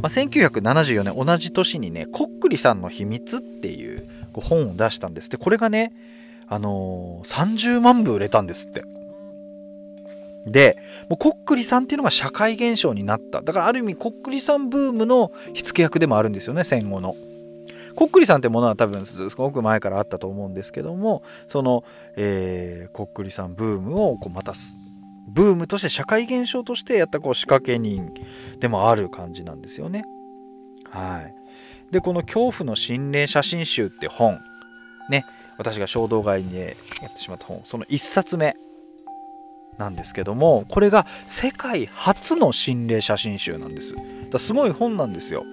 [0.00, 5.30] まあ、1974年同じ年にね「こっくりさんの秘密」っていう本を出したんです。
[5.30, 5.92] でこれがね
[6.48, 8.82] あのー、30万部売れたんですって。
[10.46, 10.76] で
[11.08, 13.42] もうこっくりさんっていうのが社会現象になった。
[13.42, 17.16] だからある意味こっくりさんブームの火付け役でもあるんですよね戦後の。
[17.94, 21.84] こっくりさんってものは多分すごく前からあったと思うんですけどもその、
[22.16, 24.54] えー、こっくりさんブームをこうまた
[25.26, 28.12] ブームとして社会現象としてやったこう仕掛け人
[28.60, 30.04] でもある感じなんですよね。
[30.90, 31.34] はい。
[31.90, 34.38] でこの「恐怖の心霊写真集」って本。
[35.08, 35.24] ね。
[35.58, 36.66] 私が衝動買いにや
[37.06, 37.62] ってしまった本。
[37.64, 38.56] その1冊目
[39.78, 43.94] なんですけどもこれが世界初の心霊写真集なんです。
[44.30, 45.44] だすごい本なんですよ。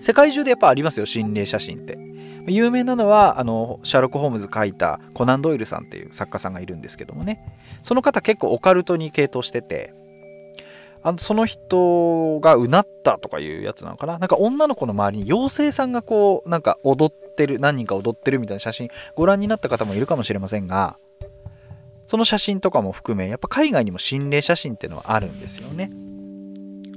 [0.00, 1.98] 世界中でやっぱありますよ心霊写真って。
[2.46, 7.40] 有名なのはあのシャーロック・ホームズ書いたコナン・ドイルさんっていう作家さんがいるんですけどもね。
[7.82, 9.94] その方結構オカルトに傾倒してて
[11.02, 14.18] あのその人がうなったとかいうやつなのかな？
[14.18, 20.98] なんか女の子の周りに妖精さんがこうなんか踊ってる何人か踊ってるみたいな写真ご覧になった方もいるかもしれませんが
[22.06, 25.90] その写真とかも含めやっぱ海外にも心霊写真っていうのはあるんですよね。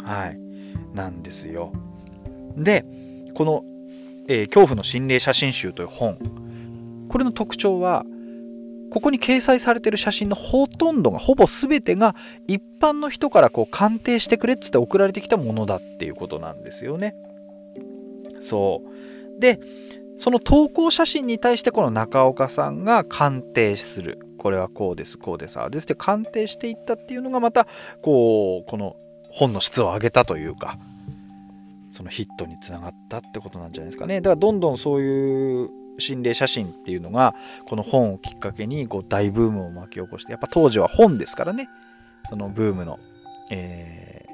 [0.03, 0.39] はい。
[0.93, 1.71] なんですよ。
[2.55, 2.85] で
[3.35, 3.63] この、
[4.29, 6.17] えー、恐怖の心霊写真集という本。
[7.09, 8.05] これの特徴は
[8.91, 12.15] ここに掲載されてる写真のほとんどがほぼ全てが
[12.47, 17.15] 一般の人からこう鑑定してくれっつって送られてきたものだっていうことなんですよね。
[18.41, 18.83] そ
[19.37, 19.39] う。
[19.39, 19.59] で
[20.17, 24.19] その投稿写真に対してこの中岡さんが鑑定する。
[24.37, 25.83] これはこうですこうですああです。
[25.83, 27.67] って鑑定していったっていうのがまた
[28.01, 28.95] こうこの
[29.31, 30.77] 本の質を上げたというか
[31.99, 34.21] そのヒットにつながったってことなんじゃないですかね。
[34.21, 37.35] だからどんどんそういう心霊写真っていうのが
[37.67, 41.67] この本をきっかけにこう大ブームを巻き起こしてやっぱ当時は本ですからね。
[42.29, 42.99] そのブームの
[43.51, 44.27] え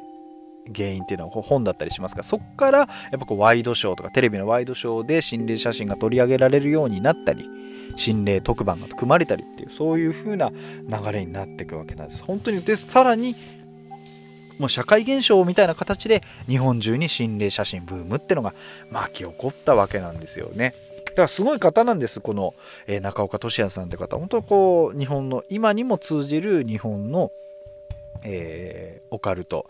[0.67, 2.87] ー、原因っていうのは本だったりしますがそこからやっ
[3.19, 7.49] ぱこうワイドショーとかテレビのワイドショーで心霊写真が取り上げられるようになったり
[7.95, 12.23] 心霊特番が組まれたりっていうそういう風な流れになっていくわけなんです。
[12.23, 13.35] 本当にでさらに
[14.59, 18.53] もう社会現象みたいな形で日本中に心霊写真ブームってのが
[18.89, 20.73] 巻き起こったわけなんですよね。
[21.15, 22.53] だからすごい方なんです、この、
[22.87, 24.17] え、中岡俊也さんって方。
[24.17, 27.31] 本当こう、日本の、今にも通じる日本の、
[28.23, 29.69] えー、オカルト、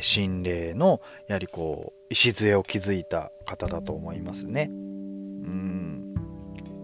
[0.00, 4.68] 心霊の、やはりこう、礎を築いた方だと思いますね。
[4.68, 6.14] うん、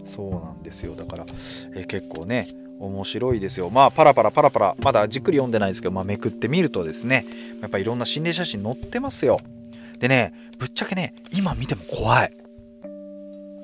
[0.05, 0.95] そうなんですよ。
[0.95, 1.25] だから、
[1.75, 2.47] えー、結構ね、
[2.79, 3.69] 面白いですよ。
[3.69, 7.25] まあパラパラパラパラまだじっくり読んでないですけど、まあ、めくってみるとですね
[7.61, 9.39] やっぱいろんな心霊写真載ってますよ。
[9.99, 12.33] でねぶっちゃけね今見ても怖い。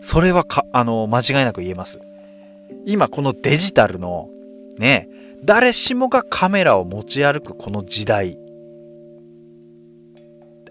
[0.01, 1.99] それはかあの間違いなく言えます。
[2.85, 4.29] 今このデジタルの
[4.77, 5.07] ね
[5.43, 8.37] 誰しもがカメラを持ち歩くこの時代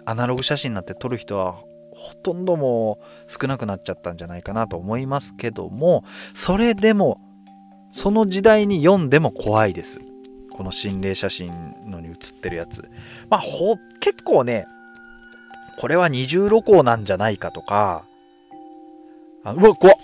[0.05, 1.63] アナログ写真なって撮る人は
[1.95, 7.21] ほとんども少なくなっちゃったんじゃないかなと思いますけどもそれでも
[7.93, 10.01] その時代に読んでも怖いです。
[10.51, 12.91] この心霊写真のに写ってるやつ。
[13.31, 14.67] まあ、ほ、結構ね、
[15.79, 18.05] これは二重露光なんじゃないかとか、
[19.45, 19.97] あうわ、怖っ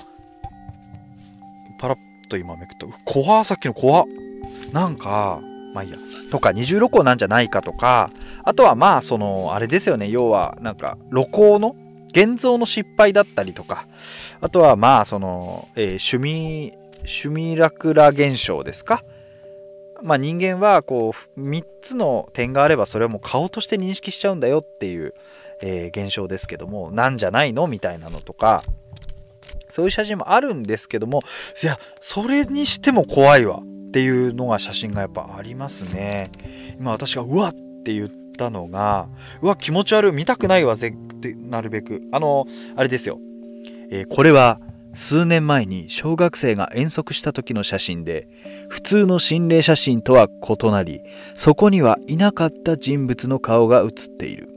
[1.78, 2.86] パラッと今めくった。
[3.05, 4.05] 怖さっきの怖
[4.72, 5.41] なんか、
[5.74, 5.99] まあいいや。
[6.30, 8.11] とか、二重露光なんじゃないかとか、
[8.43, 10.09] あとはまあ、その、あれですよね。
[10.09, 11.76] 要は、なんか、露光の
[12.09, 13.86] 現像の失敗だったりとか、
[14.41, 16.78] あとはまあ、その、えー、趣味
[17.09, 19.03] シュミラクラ現象ですか？
[20.03, 25.15] まあ人間はこう3つの点があればそれはもう顔として認識しちゃうんだよっていう、
[25.63, 28.63] えー、現象ですけどもなんじゃないのみたいなのとか
[29.71, 31.23] そういう写真もあるんですけども
[31.63, 36.31] いやそれにしても怖いわっていうのが写真がやっぱありますね。
[36.79, 37.55] 今私がうわっ
[37.85, 39.09] て言ったのが
[39.43, 42.03] うわ気持ち悪い見たくないわぜってなるべく。
[42.13, 42.47] あの
[42.77, 43.19] あれですよ、
[43.91, 44.61] えー、これは
[44.95, 48.28] 数年前に小学生が遠足した時の写真で
[48.68, 51.03] 普通の心霊写真とは異なり
[51.34, 54.49] そこにはいなかった人物の顔が写っている。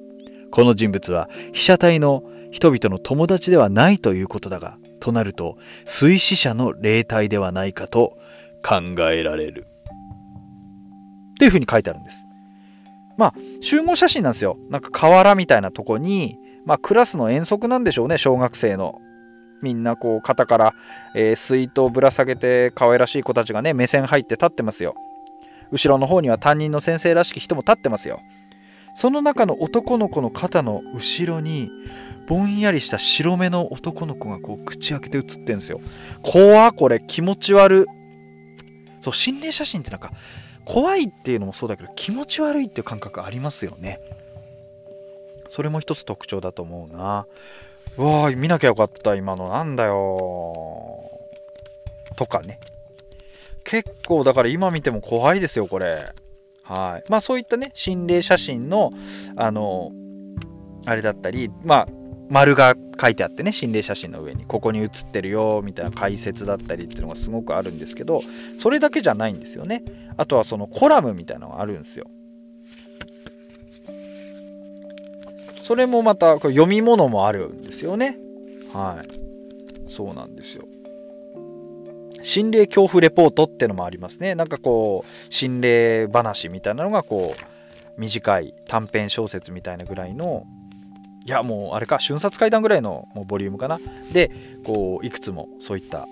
[0.51, 8.17] この人物は被写体の人々の友達ではないということだがとなると水死者の霊体ではないかと
[8.63, 9.67] 考えられる。
[11.31, 12.27] っていうふうに書いてあるんです。
[13.17, 14.57] まあ集合写真なんですよ。
[14.69, 18.99] なんか河原みたいなとこにまあクラスの遠足なんでしょうね小学生の。
[19.61, 20.73] みんなこう肩から、
[21.15, 24.95] えー、水筒ぶら下げて可愛らしい子たちがね目線入って立ってますよ。
[25.71, 28.19] 後ろの方には担任の先生らしき人も立ってますよ。
[28.95, 31.71] その中の男の子の肩の後ろに
[32.27, 35.79] ぼんやりした白目の男の子がこう口開けて写ってんすよ。
[36.21, 36.99] 怖これ。
[36.99, 37.87] 気持ち悪
[39.01, 40.11] そう心霊写真ってなんか
[40.65, 43.99] 怖いっていうのもそうだけど気持ち悪いっていう感覚ありますよね。
[45.49, 47.25] それも一つ特徴だと思うな。
[47.97, 49.49] わー見なきゃよかった今の。
[49.49, 51.11] なんだよ。
[52.15, 52.59] とかね。
[53.63, 56.13] 結構だから今見ても怖いですよこれ。
[56.63, 57.09] はい。
[57.09, 58.91] まあそういったね心霊写真の
[59.35, 59.91] あの
[60.85, 61.87] あれだったりまあ
[62.29, 68.21] 丸が書いてあってね心霊写真の上にここに写ってるよみたいな解説だったりっていうのがすごくあるんですけど
[68.57, 69.83] それだけじゃないんですよね。
[70.17, 72.07] あとはそのコラムみたいなのがあるんですよ。
[75.71, 78.17] それもまたこれ読み物もあるんですよね。
[78.73, 79.89] はい。
[79.89, 80.65] そうなんですよ。
[82.21, 84.35] 心霊恐怖レポートってのもありますね。
[84.35, 90.43] なんかこう心霊話みたいなのがこう短い短編小説みたいなぐらいの
[91.25, 93.79] いやもうあれか瞬殺怪談ぐらいのもうボリュームかな。
[94.11, 94.29] で
[94.65, 96.05] こういくつもそういった、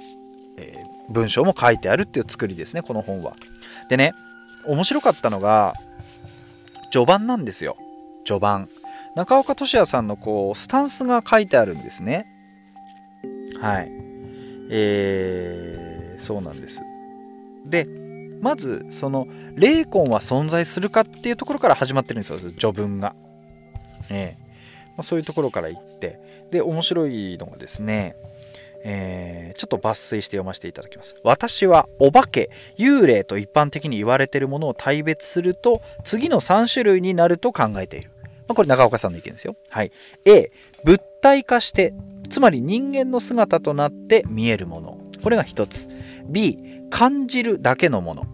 [0.57, 3.33] えー、文章も書いてあるっていう作りですねこの本は。
[3.89, 4.13] でね
[4.65, 5.73] 面白かったのが
[6.93, 7.75] 序盤なんですよ。
[8.23, 8.69] 序盤。
[9.19, 12.25] 中岡俊也さんのこうスタンスが書いてあるんですね。
[13.59, 13.91] はい。
[14.69, 16.81] えー、そうなんです。
[17.65, 17.85] で
[18.41, 23.13] まずその霊魂は存在するかっていうところから始まってるんですよ序文が、
[24.09, 26.47] えーまあ、そういうところから言って。
[26.49, 28.15] で面白いのがですね
[28.85, 31.17] えー、ちょっと抜粋して読ませていただきます。
[31.25, 38.11] 私はお化け、幽霊と一般的に言われているものを大別すると次の3種類になると考えている。
[38.49, 39.55] まあ、これ長岡さんの意見ですよ。
[39.69, 39.91] はい。
[40.25, 40.51] A、
[40.83, 41.93] 物体化して、
[42.31, 44.97] つまり人間の姿となって見えるもの。
[45.23, 45.87] これが1つ。
[46.27, 46.57] B、
[46.89, 48.25] 感じるだけのもの。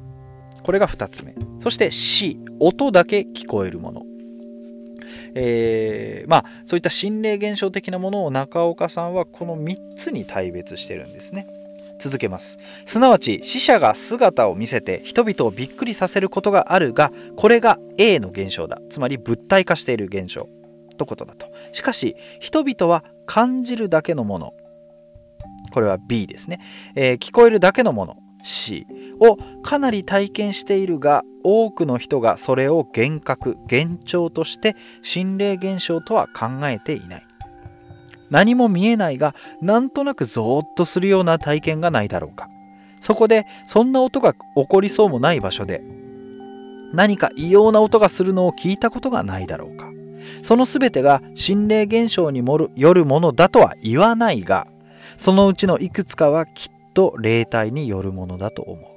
[0.63, 1.35] これが2つ目。
[1.61, 4.03] そして C、音だけ聞こえるもの。
[5.35, 11.45] えー、まあそういった心霊現象的なものを中岡さんはこの3つに大別してるんですね。
[11.99, 12.59] 続けます。
[12.85, 18.79] すなわち死者が姿を見せて人々をびっくりさせることがあるがこれが A の現象だ。
[18.89, 20.47] つまり物体化している現象。
[20.97, 21.47] とことだと。
[21.71, 24.53] しかし人々は感じるだけのもの。
[25.73, 26.61] これは B ですね、
[26.95, 28.15] えー、聞こえるだけのもの。
[28.43, 28.85] C
[29.19, 37.23] をかなり体験しているが多くの人がそれを幻覚幻聴として心霊現象とは考えていない。
[38.29, 42.49] 何も見えないがなんとなくゾーッとするような体験がないだろうか。
[43.01, 45.83] そこでそんな音が起こりそうもない場所で
[46.91, 49.91] 何か異様な音がするのを聞いたことがないだろうか。
[50.41, 52.43] その全てが心霊現象に
[52.75, 54.67] よるものだとは言わないが
[55.17, 58.95] そのうちのいくつかはきっと霊体によるものだと思う。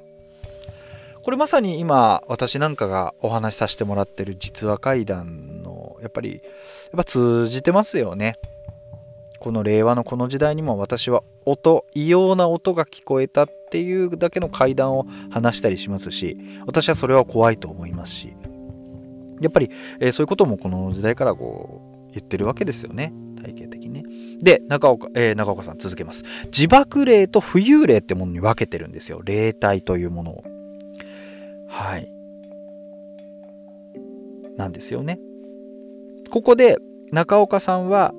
[1.23, 6.41] これまさに今私なんかがお話しさせてもらってる実話怪談のやっぱりやっ
[6.97, 8.37] ぱ通じてますよね。
[9.41, 16.37] この令和のこの時代にも私は音異様な音が聞こえたっていうだけの怪談を話したりしますし
[16.67, 18.37] 私はそれは怖いと思いますし。
[19.41, 19.71] やっぱり、
[20.01, 23.13] えー、そういうこともこの時代からこう言ってるわけですよね。
[23.43, 24.05] 体系的にね。
[24.41, 26.25] で中岡,、えー、中岡さん続けます。
[26.47, 29.21] 自爆霊と浮遊霊ってものに分けてるんですよ。
[29.25, 30.45] 霊体というものを。
[31.69, 32.11] はい。
[34.57, 35.21] なんですよね。
[36.31, 36.79] ここで
[37.13, 38.13] 中岡さんは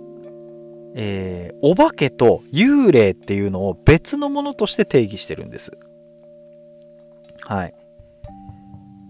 [0.95, 5.71] えー、お化けと幽霊っていうのを別のものとして定義してるんです。
[7.45, 7.73] はい。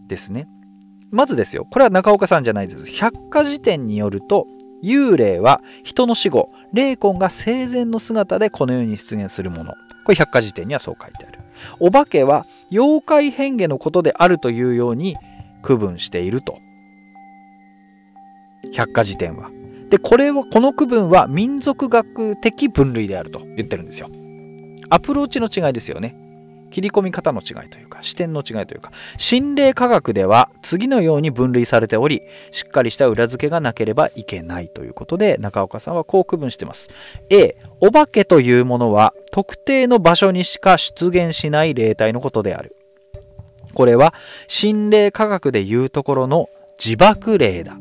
[0.07, 0.47] ですね。
[1.11, 1.65] まずですよ。
[1.69, 2.85] これは中岡さんじゃないです。
[2.85, 4.45] 百科事典によると、
[4.83, 9.73] 幽霊は人の死後、霊魂が生前の姿でこの世に出現するもの。
[10.05, 11.39] これ百科事典にはそう書いてある。
[11.79, 15.17] お化けは妖怪変化のことであるというように
[15.61, 16.59] 区分していると。
[18.71, 19.49] 百科事典は。
[19.89, 24.09] で、これを、この区分は民族学的分類であると言ってるんですよ。
[24.89, 26.15] アプローチの違いですよね。
[26.71, 32.21] 切り込み方の違いというか、視点の違いというか、心霊科学では次のように分類されており、
[32.51, 36.89] しっかりした裏付けがなければいけないということで、中岡さんはこう区分してます。
[37.29, 42.75] A、お化けというものは特定の場所にしか出現しない霊体のことである。
[43.73, 44.13] これは
[44.47, 47.77] 心霊科学でいうところの自爆霊だ。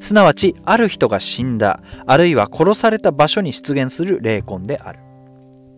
[0.00, 5.00] すなわちある人が死んだあるいは殺された場所に出現する霊魂である。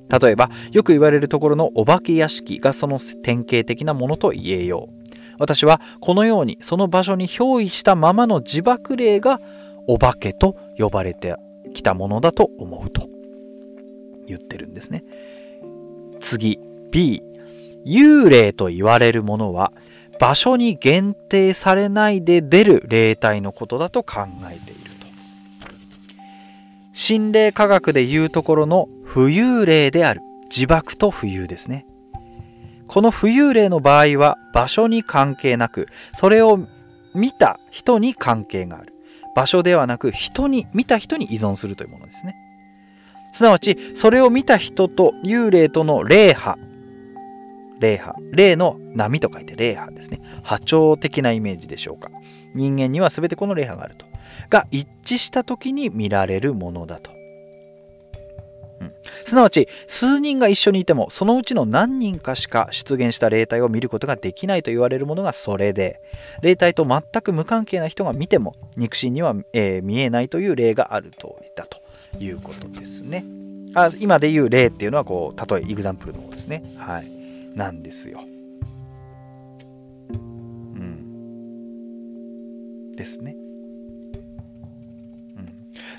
[0.09, 4.99] 例えばよく言われるところのお化け屋敷がその典型的なものと言えよう。
[5.39, 9.41] 私はこのようにその場所に憑依したままの自爆霊が
[9.87, 11.37] お化けと呼ばれて
[11.75, 13.09] きたものだと思うと
[14.27, 15.05] 言ってるんですね。
[16.21, 16.59] 次
[16.91, 17.23] B
[17.87, 19.73] 幽霊と言われるものは
[20.19, 25.07] 場所に限定されないで出る霊体のことだと考えていると。
[26.93, 31.87] 心霊科学でいうところの浮遊霊である自爆と浮遊ですね。
[32.87, 36.59] この浮遊霊の場合は場所に関係なくそれを
[37.14, 38.95] 見た人に関係がある。
[39.35, 42.35] 場所ではなく人に見た人に依存するというものですね。
[43.33, 46.57] すなわちそれを見た人と幽霊との霊波
[47.81, 48.14] 霊波。
[48.33, 50.20] 霊の波と書いて霊波ですね。
[50.43, 52.11] 波長的なイメージでしょうか。
[52.55, 54.07] 人間には全てこの霊波があると。
[54.51, 57.11] が一致した時に見られるものだと。
[58.81, 58.93] うん、
[59.24, 66.01] すなわち数人が一緒にいてもそのうちの何人かしか出現した霊体を見ることができないと言われるものがそれで
[66.43, 71.81] 霊体と全く無関係な人が見ても肉親には、えー、見えないという例がある通りだと
[72.20, 73.24] いうことですね。
[73.74, 76.62] あ今で言う例っていうのはこう例えイグザンプルの方ですね。
[76.76, 77.18] はい。
[77.55, 78.20] なんですよ。
[80.11, 80.99] うん。
[82.92, 83.36] ですね。
[85.36, 85.53] うん、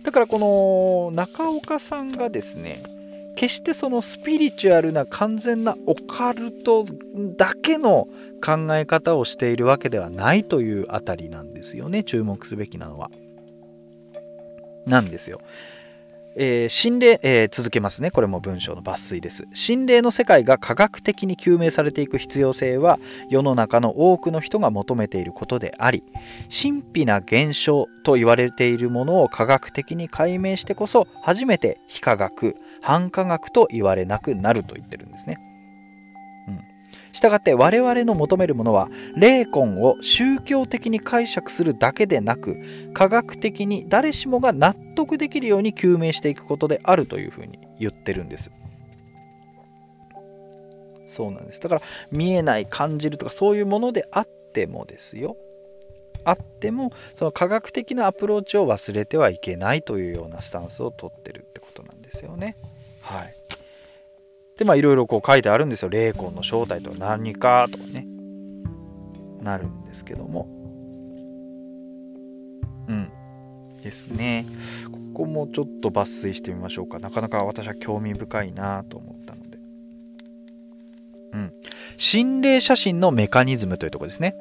[0.04, 2.84] だからこの中岡さんがですね
[3.36, 6.86] 決してそのスピリチュアルな完全なオカルト
[7.38, 8.10] だけの
[8.44, 13.10] 考え方をしているわけではないというあたりなんですよね注目すべきなのは。
[14.86, 15.40] なんですよ。
[16.36, 18.12] えー、心霊、えー、続けますね。
[18.12, 19.48] これも文章の抜粋です。
[19.54, 23.00] 心霊の世界が科学的に究明されていく必要性は
[23.30, 26.04] 世の中の多くの人が求めていることであり、
[26.50, 35.49] 神秘な現象と言われているものを科学的に解明してこそ初めて非科学、反科学と言われなくなると言ってるんですね。
[37.12, 42.58] したがって我々の求めるものは霊魂を宗教的に解釈するだけでなく
[42.94, 48.52] 科学的に誰しもが納得できるように究明していくことであるというふうに言ってるんです。
[51.08, 51.60] そうなんです。
[51.60, 51.82] だから
[52.12, 55.36] 見えない感じるとかそういうものであってもですよ。
[56.24, 62.56] あってもその科学的なアプローチを忘れてはいけないというようなスタンスをとってるってことなんですよね。
[63.02, 63.36] はい。
[64.60, 65.90] でまあいろいろこう書いてあるんですよ。
[65.90, 68.06] 霊魂の正体とは何かとかね
[69.42, 70.50] なるんですけども。
[72.90, 73.10] うん。
[73.82, 74.46] ですね。
[74.92, 77.00] ここもちょっと抜粋してみましょうか。
[77.00, 79.60] なかなか私は興味深いなと思ったので。
[81.32, 81.52] うん。
[81.96, 84.36] 心霊写真のメカニズムというとこですね。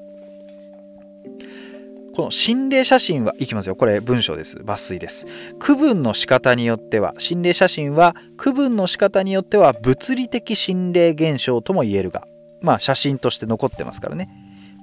[2.18, 3.76] この心霊写真はいきますよ。
[3.76, 4.56] これ文章です。
[4.56, 5.24] 抜粋です。
[5.60, 12.26] 区分の仕方によっては、心霊写真は区分の仕方によっては物理的心霊現象とも言えるが、
[12.60, 14.28] まあ写真として残ってますからね。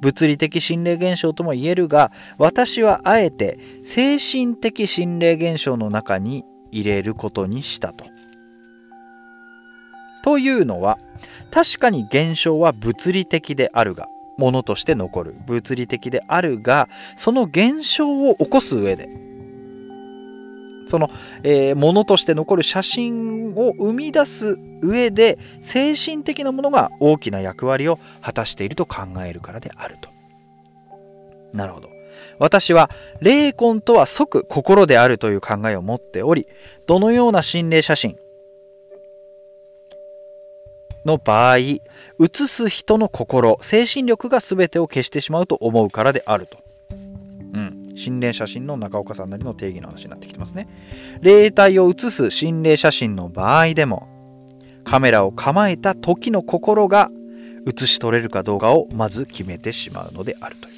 [0.02, 8.06] 物理的心霊現象とも言えるが、私はあえて精神的心霊現象の中に入れることにしたと。
[10.24, 10.98] というのは、
[11.52, 14.08] 確かに現象は物理的であるが、
[14.38, 19.10] ものとして残る物理的であるがその現象を起こす上で
[20.88, 21.10] その、
[21.44, 30.10] えー、ものとして残る写真を生み出す上で精神的なものが大きな役割を果たしていると考えるからであると。
[31.54, 31.90] なるほど。
[32.40, 32.90] 私は
[33.22, 36.48] 霊魂とは即心であるという考えを持っており
[36.88, 38.16] どのような心霊写真
[41.06, 41.82] の場合映
[42.48, 46.58] す人の心精神力が全てを消してしまうと思うからであると。
[46.92, 50.68] うん、心霊写真の中岡さんなりの定義の話になってきてますね。
[51.22, 54.10] 霊体を写す心霊写真の場合でも
[54.84, 57.10] カメラを構えた時の心が
[57.66, 60.76] 写し取れるかどうかをまず決めてしまうのであるという。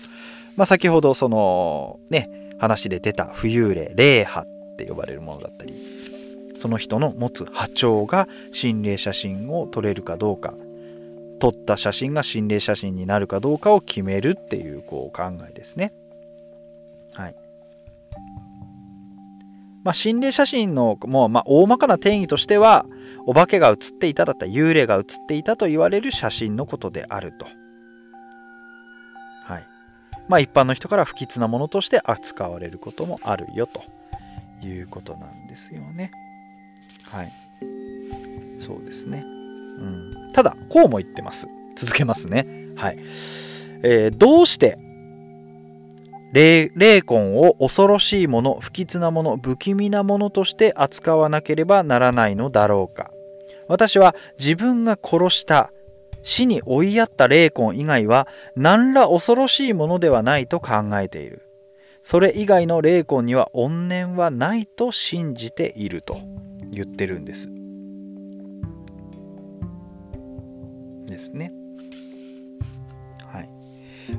[0.55, 5.73] まあ、先ほどそのね話で出た浮遊霊霊波って呼ばれるものだったり
[6.57, 10.53] その人の持つ波長が心霊写真を撮れるかどうか
[11.39, 15.93] 撮った写真が心霊写真になるかどうかを決めるっていうこう考えですね。
[17.13, 17.35] はい。
[19.83, 22.85] まあ、心霊写真のもうまあ大まかな定義としては
[23.25, 27.45] お化けが写っていただった幽霊が写っていたと言われる写真のことであると。
[29.45, 29.67] はい。
[30.27, 33.83] まあ一般の人から不吉なものとして扱われることもあるよと
[34.65, 36.11] いうことなんですよね。
[37.11, 37.31] はい。
[38.59, 39.23] そうですね。
[39.25, 40.31] うん。
[40.33, 41.47] ただ、こうも言ってます。
[41.75, 42.47] 続けますね。
[42.75, 42.97] はい。
[43.83, 44.77] えー、どうして
[46.33, 46.69] 霊
[47.01, 53.11] 魂を恐ろしいもの、不吉なもの、不気味なものとして扱わなければならないのだろうか。
[53.67, 55.71] 私は自分が殺した
[56.23, 61.43] 死に追いやった霊魂以外は何ら恐ろしいものではないと考えている。
[62.01, 66.19] それ以外の霊魂には怨念はないと信じていると。
[66.71, 67.49] 言ってるんです。
[71.05, 71.51] ですね。
[73.31, 73.49] はい。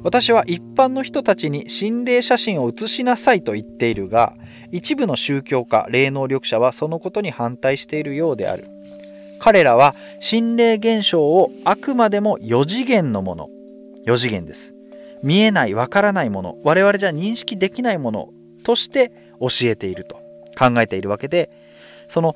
[0.02, 4.34] 私は一般の人たちに心霊写真を写しなさいと言っているが
[4.70, 8.66] 一部の宗教家霊能力者はそのことに反対しているようである
[9.40, 13.48] 彼らは心霊現象をあくまでも4次元のもの
[14.06, 14.74] 4次元です
[15.22, 18.28] 見えないわからないもの我々じゃ認識できないもの
[18.62, 20.16] として教えていると
[20.58, 21.50] 考えているわけで
[22.08, 22.34] その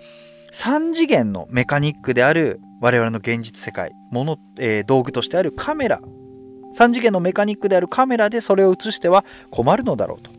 [0.53, 6.01] 3次元のメカニックである我々の現実世界もの、えー、道具としてあるカメラ。
[6.75, 10.31] 3次元のメカニックであるカメラでそれを映しては困るのだろうと。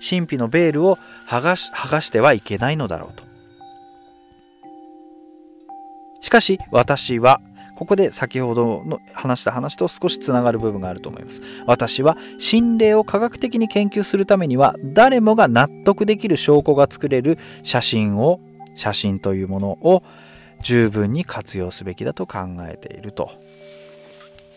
[0.00, 3.24] 神秘のベールを剥がし剥がしてはいけないのだろうと。
[6.20, 7.40] しかし私は
[7.76, 11.42] ここで先ほどの話した話と少しつながる部分があると思います。
[11.66, 18.40] 私は心霊を科学的に研究するためには誰もが納得できる証拠が作れる写真を
[18.74, 20.02] 写真というものを
[20.62, 23.30] 十分に活用すべきだと考えていると。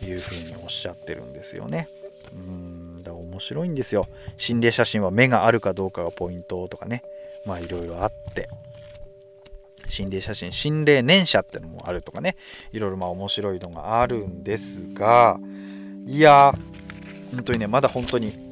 [0.04, 1.90] いうふうにおっしゃってるんですよね。
[2.34, 4.08] うんだ面白いんですよ。
[4.38, 7.04] 心霊写真は目があるかどうかがポイントとかね。
[7.46, 8.50] まあいろいろあって。
[9.88, 12.36] 心霊写真心霊念写ってのもあるとかね。
[12.74, 15.40] いろいろまあ面白いのがあるんですが。
[16.06, 16.54] いや
[17.32, 18.47] 本当にねまだ本当に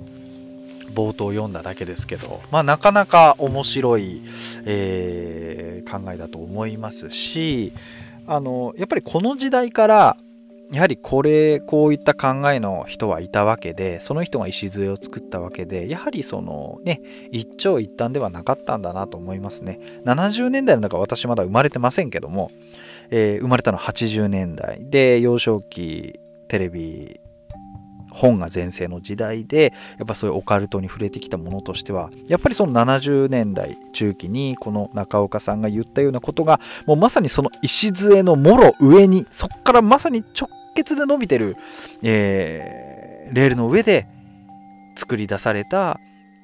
[0.96, 4.22] 冒頭読んだだけですけど、まあ、なかなか面白い、
[4.66, 7.74] えー、考えだと思いますし
[8.26, 10.18] あのやっぱりこの時代から
[10.72, 19.80] やはりこれこういった考えの人はいたわけでその人が礎を作ったわけでやはりそのね一長一短ではなかったんだなと思いますね。
[20.06, 22.52] 70年代の中私まだ生まれてませんけども、
[23.12, 27.20] えー、生まれたの80年代で幼少期テレビ
[28.16, 41.58] 本が全盛の時代でやっぱそういうオカルトに触れてきたものとしてはやっぱりその70年代中期にこの中岡さんが言ったようなことがもうまさにその礎のもろ上にそこからまさに直結で伸びてる、
[42.04, 44.08] えー、レールの上で
[44.96, 46.00] 作り出された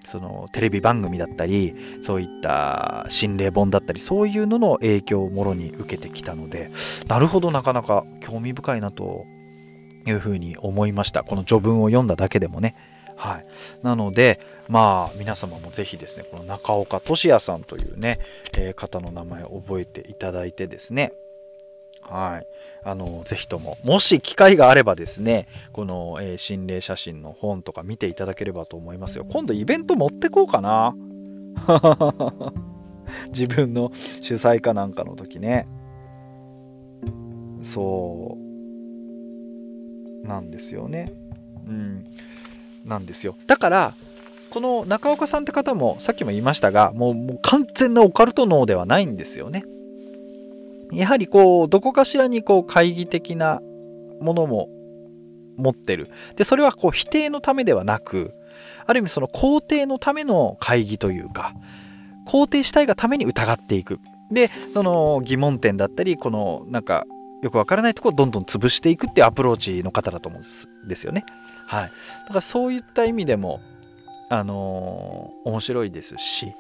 [0.06, 6.72] そのテレビ番組だったりそういった心霊本だったりそういうのの影響をもろに受けてきたので
[7.08, 9.26] なるほどなかなか興味深いなと
[10.06, 12.76] いうふうに思いましたこの序文を読んだだけでもね
[13.16, 13.46] はい
[13.84, 18.20] なのでまあ皆様もぜひですねこの中岡俊也さんというね、
[18.58, 21.14] えー、方の名前を覚えていただいてですね
[22.02, 22.48] はい。
[22.84, 29.26] あの、ぜひとも、もし機会があればですね、この、えー、心霊写真の本とか見ていただければと思いますよ。
[29.30, 30.96] 今度イベント持ってこうかな。
[33.30, 33.92] 自分の
[34.22, 35.68] 主催かなんかの時ね。
[37.62, 38.41] そう。
[40.24, 41.12] なんですよね。
[41.68, 42.04] うん。
[42.86, 43.36] なんですよ。
[43.48, 43.94] だから、
[44.52, 49.64] この中岡さんって方もさっきも言いましたがもうもう完全なオカルト脳ではないんですよね。
[50.92, 53.62] やはりこうどこかしらにこう懐疑的な
[54.20, 54.68] ものも
[55.58, 58.34] 持ってるでそれはこう否定のためではなく
[58.86, 61.54] ある意味その肯定のための懐疑というか
[62.28, 64.00] 肯定したいがために疑っていく
[64.32, 67.06] でその疑問点だったりこのなんか
[67.42, 70.70] よくわからないところをどんどん潰していくっていうアプローチの方だと思うんです。
[70.88, 71.26] ですよね。
[71.68, 71.92] はい。
[72.24, 73.62] だからそういった意味でも
[74.30, 76.54] あのー、面白いですし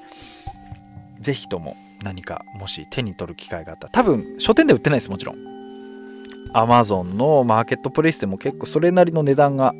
[1.21, 5.51] 是非とも何かもし手に取る機会があったら多分書店で売ってないですもちろん。
[6.53, 9.73] Amazon のマーケットプレイスでも結構それなりの値段が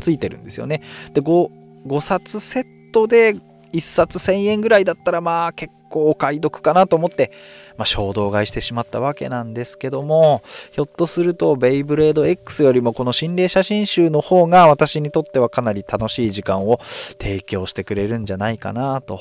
[0.00, 0.82] ついてるんですよね。
[1.14, 1.50] で 5,
[1.86, 3.34] 5冊セットで
[3.72, 7.30] 1冊1000円ぐらいだったらまあ結構お買い得かなと思って、
[7.76, 10.42] まあ、衝動買いしてしまったわけなんですけども
[10.72, 16.80] ひょっとするとベイブレード X よりもこの心霊写真集の方が私にとってはかなり楽しい時間を
[17.20, 19.20] 提供してくれるんじゃないかなと。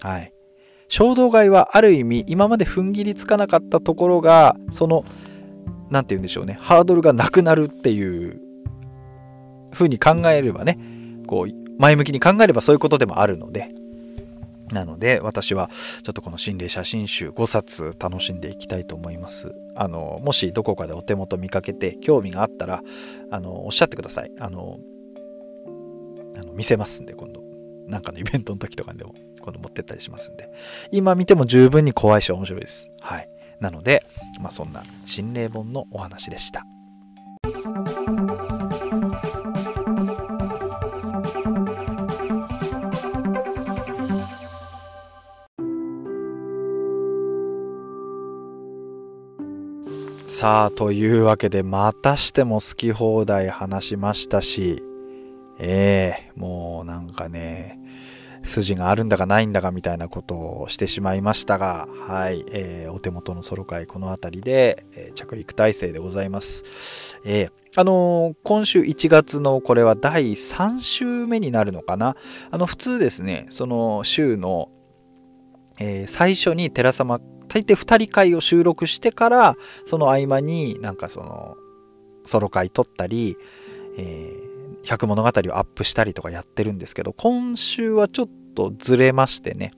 [0.00, 0.32] はい。
[0.88, 5.04] 衝動買いはある意味今まで踏ん切りつかなかったところがその
[5.88, 8.38] 何て言うんでしょうねハードルがなくなるっていう
[9.72, 10.78] 風に考えればね
[11.26, 13.70] こう前向きに考えればそういうことでもあるので。
[14.72, 15.70] なので私は
[16.02, 22.82] ちょっとこの心霊写真集5冊楽しんでいきたいと思いますあのもしどこかでお手元見かけて興味があったら
[23.30, 24.78] あのおっしゃってくださいあの
[26.36, 27.42] あの見せますんで今度
[27.86, 30.48] なんかのイベントの時とかにでも今度持ってったりしますんで、
[30.90, 32.90] 今見ても十分に怖いし面白いです。
[33.00, 33.28] はい。
[33.60, 34.06] なので、
[34.40, 36.64] まあ、そんな心霊本のお話でした。
[50.42, 54.82] さあ、というわけで、またしても好き放題話しましたし、
[55.60, 57.78] ええー、もうなんかね、
[58.42, 66.64] 筋があるんだかないんだかみたいなことをしてしまいましたが、はい、えー、お手元のソロ会この辺りで、えー、着陸体制でございます。
[67.24, 72.16] えー、あのー、今週1月のこれは第3週目になるのかな？
[72.50, 74.70] あの、普通ですね、その週の、
[75.78, 77.20] え最初に寺様、
[77.52, 81.56] 大抵2人会を収録してから、その合間になんかその、
[82.24, 83.36] ソロ会撮ったり、
[83.98, 84.52] えー
[84.84, 89.72] 百物語をアップしたりとかやってるんですけど、今週はちょっとずれましてね、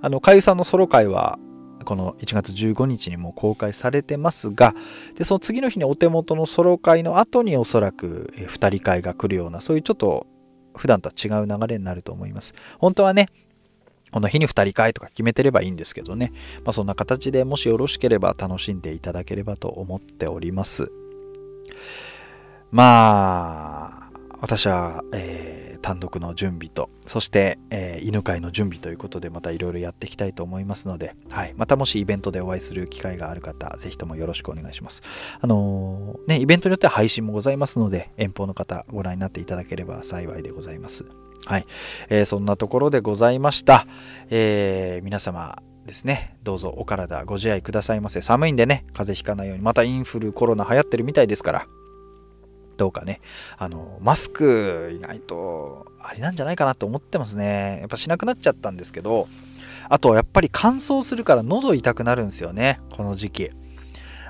[0.00, 1.38] あの、かゆさんのソロ回は、
[1.84, 4.74] この1月15日にも公開されてますが、
[5.16, 10.26] で、その次の日にお手元のソロ回の後におそらく2人会が来るような、そういうちょっと
[10.76, 12.54] 普段とは違う流れになると思います。
[12.78, 13.28] 本当はね、
[14.10, 16.32] この日に2人会とか決めてればいいんですけどね、
[16.64, 20.90] まあ、そんな形でもしよろしければ楽しんでいただければと思っております。
[22.70, 35.02] まあ、私は、えー、単独の準備と、そして、えー、犬飼の準備ということで、またいろいろやっていきたいと思いますので、はい、またもしイベントでお会いする機会がある方、ぜひともよろしくお願いします。
[35.40, 41.06] あのー、ね、イベントによっては配信もございますので、遠方の方、ご覧になっていただければ幸いでございます。
[41.46, 41.66] はい、
[42.08, 43.86] えー、そんなところでございました。
[44.30, 46.36] えー、皆様、ですね。
[46.44, 48.20] どうぞお体ご自愛くださいませ。
[48.20, 49.62] 寒いんでね、風邪ひかないように。
[49.62, 51.66] またインフル、コロナ流行ってるみたいですから、
[52.76, 53.20] どうかね、
[53.58, 57.78] あの、マスク意外とありなんじゃないかなと思ってますね。
[57.80, 59.28] やっぱしなくなっちゃったんですけど、
[59.88, 63.50] あとやっぱり乾燥するから喉痛くなるんですよね、この時期。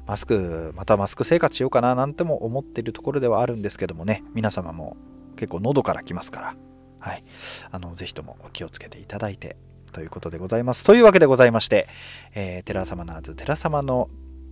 [0.07, 4.97] マスク、またマスク生活しようかななんても思ってるところではあるんですけどもね、皆様も
[5.37, 6.55] 結構喉から来ますから、
[7.01, 7.25] はい。
[7.71, 9.57] あの、ぜひともお気をつけていただいて、
[9.93, 10.85] ということでございます。
[10.85, 11.89] というわけでございまして、
[12.35, 14.09] えー、テラサマナーズ、テラ様の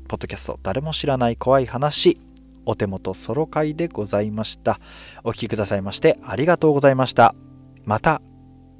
[0.08, 2.18] ポッドキャスト、誰も知らない怖い話、
[2.66, 4.80] お手元ソロ会でございました。
[5.24, 7.34] お聴きくださいましてありがとうございました。
[7.84, 8.20] また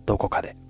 [0.04, 0.67] どこかで。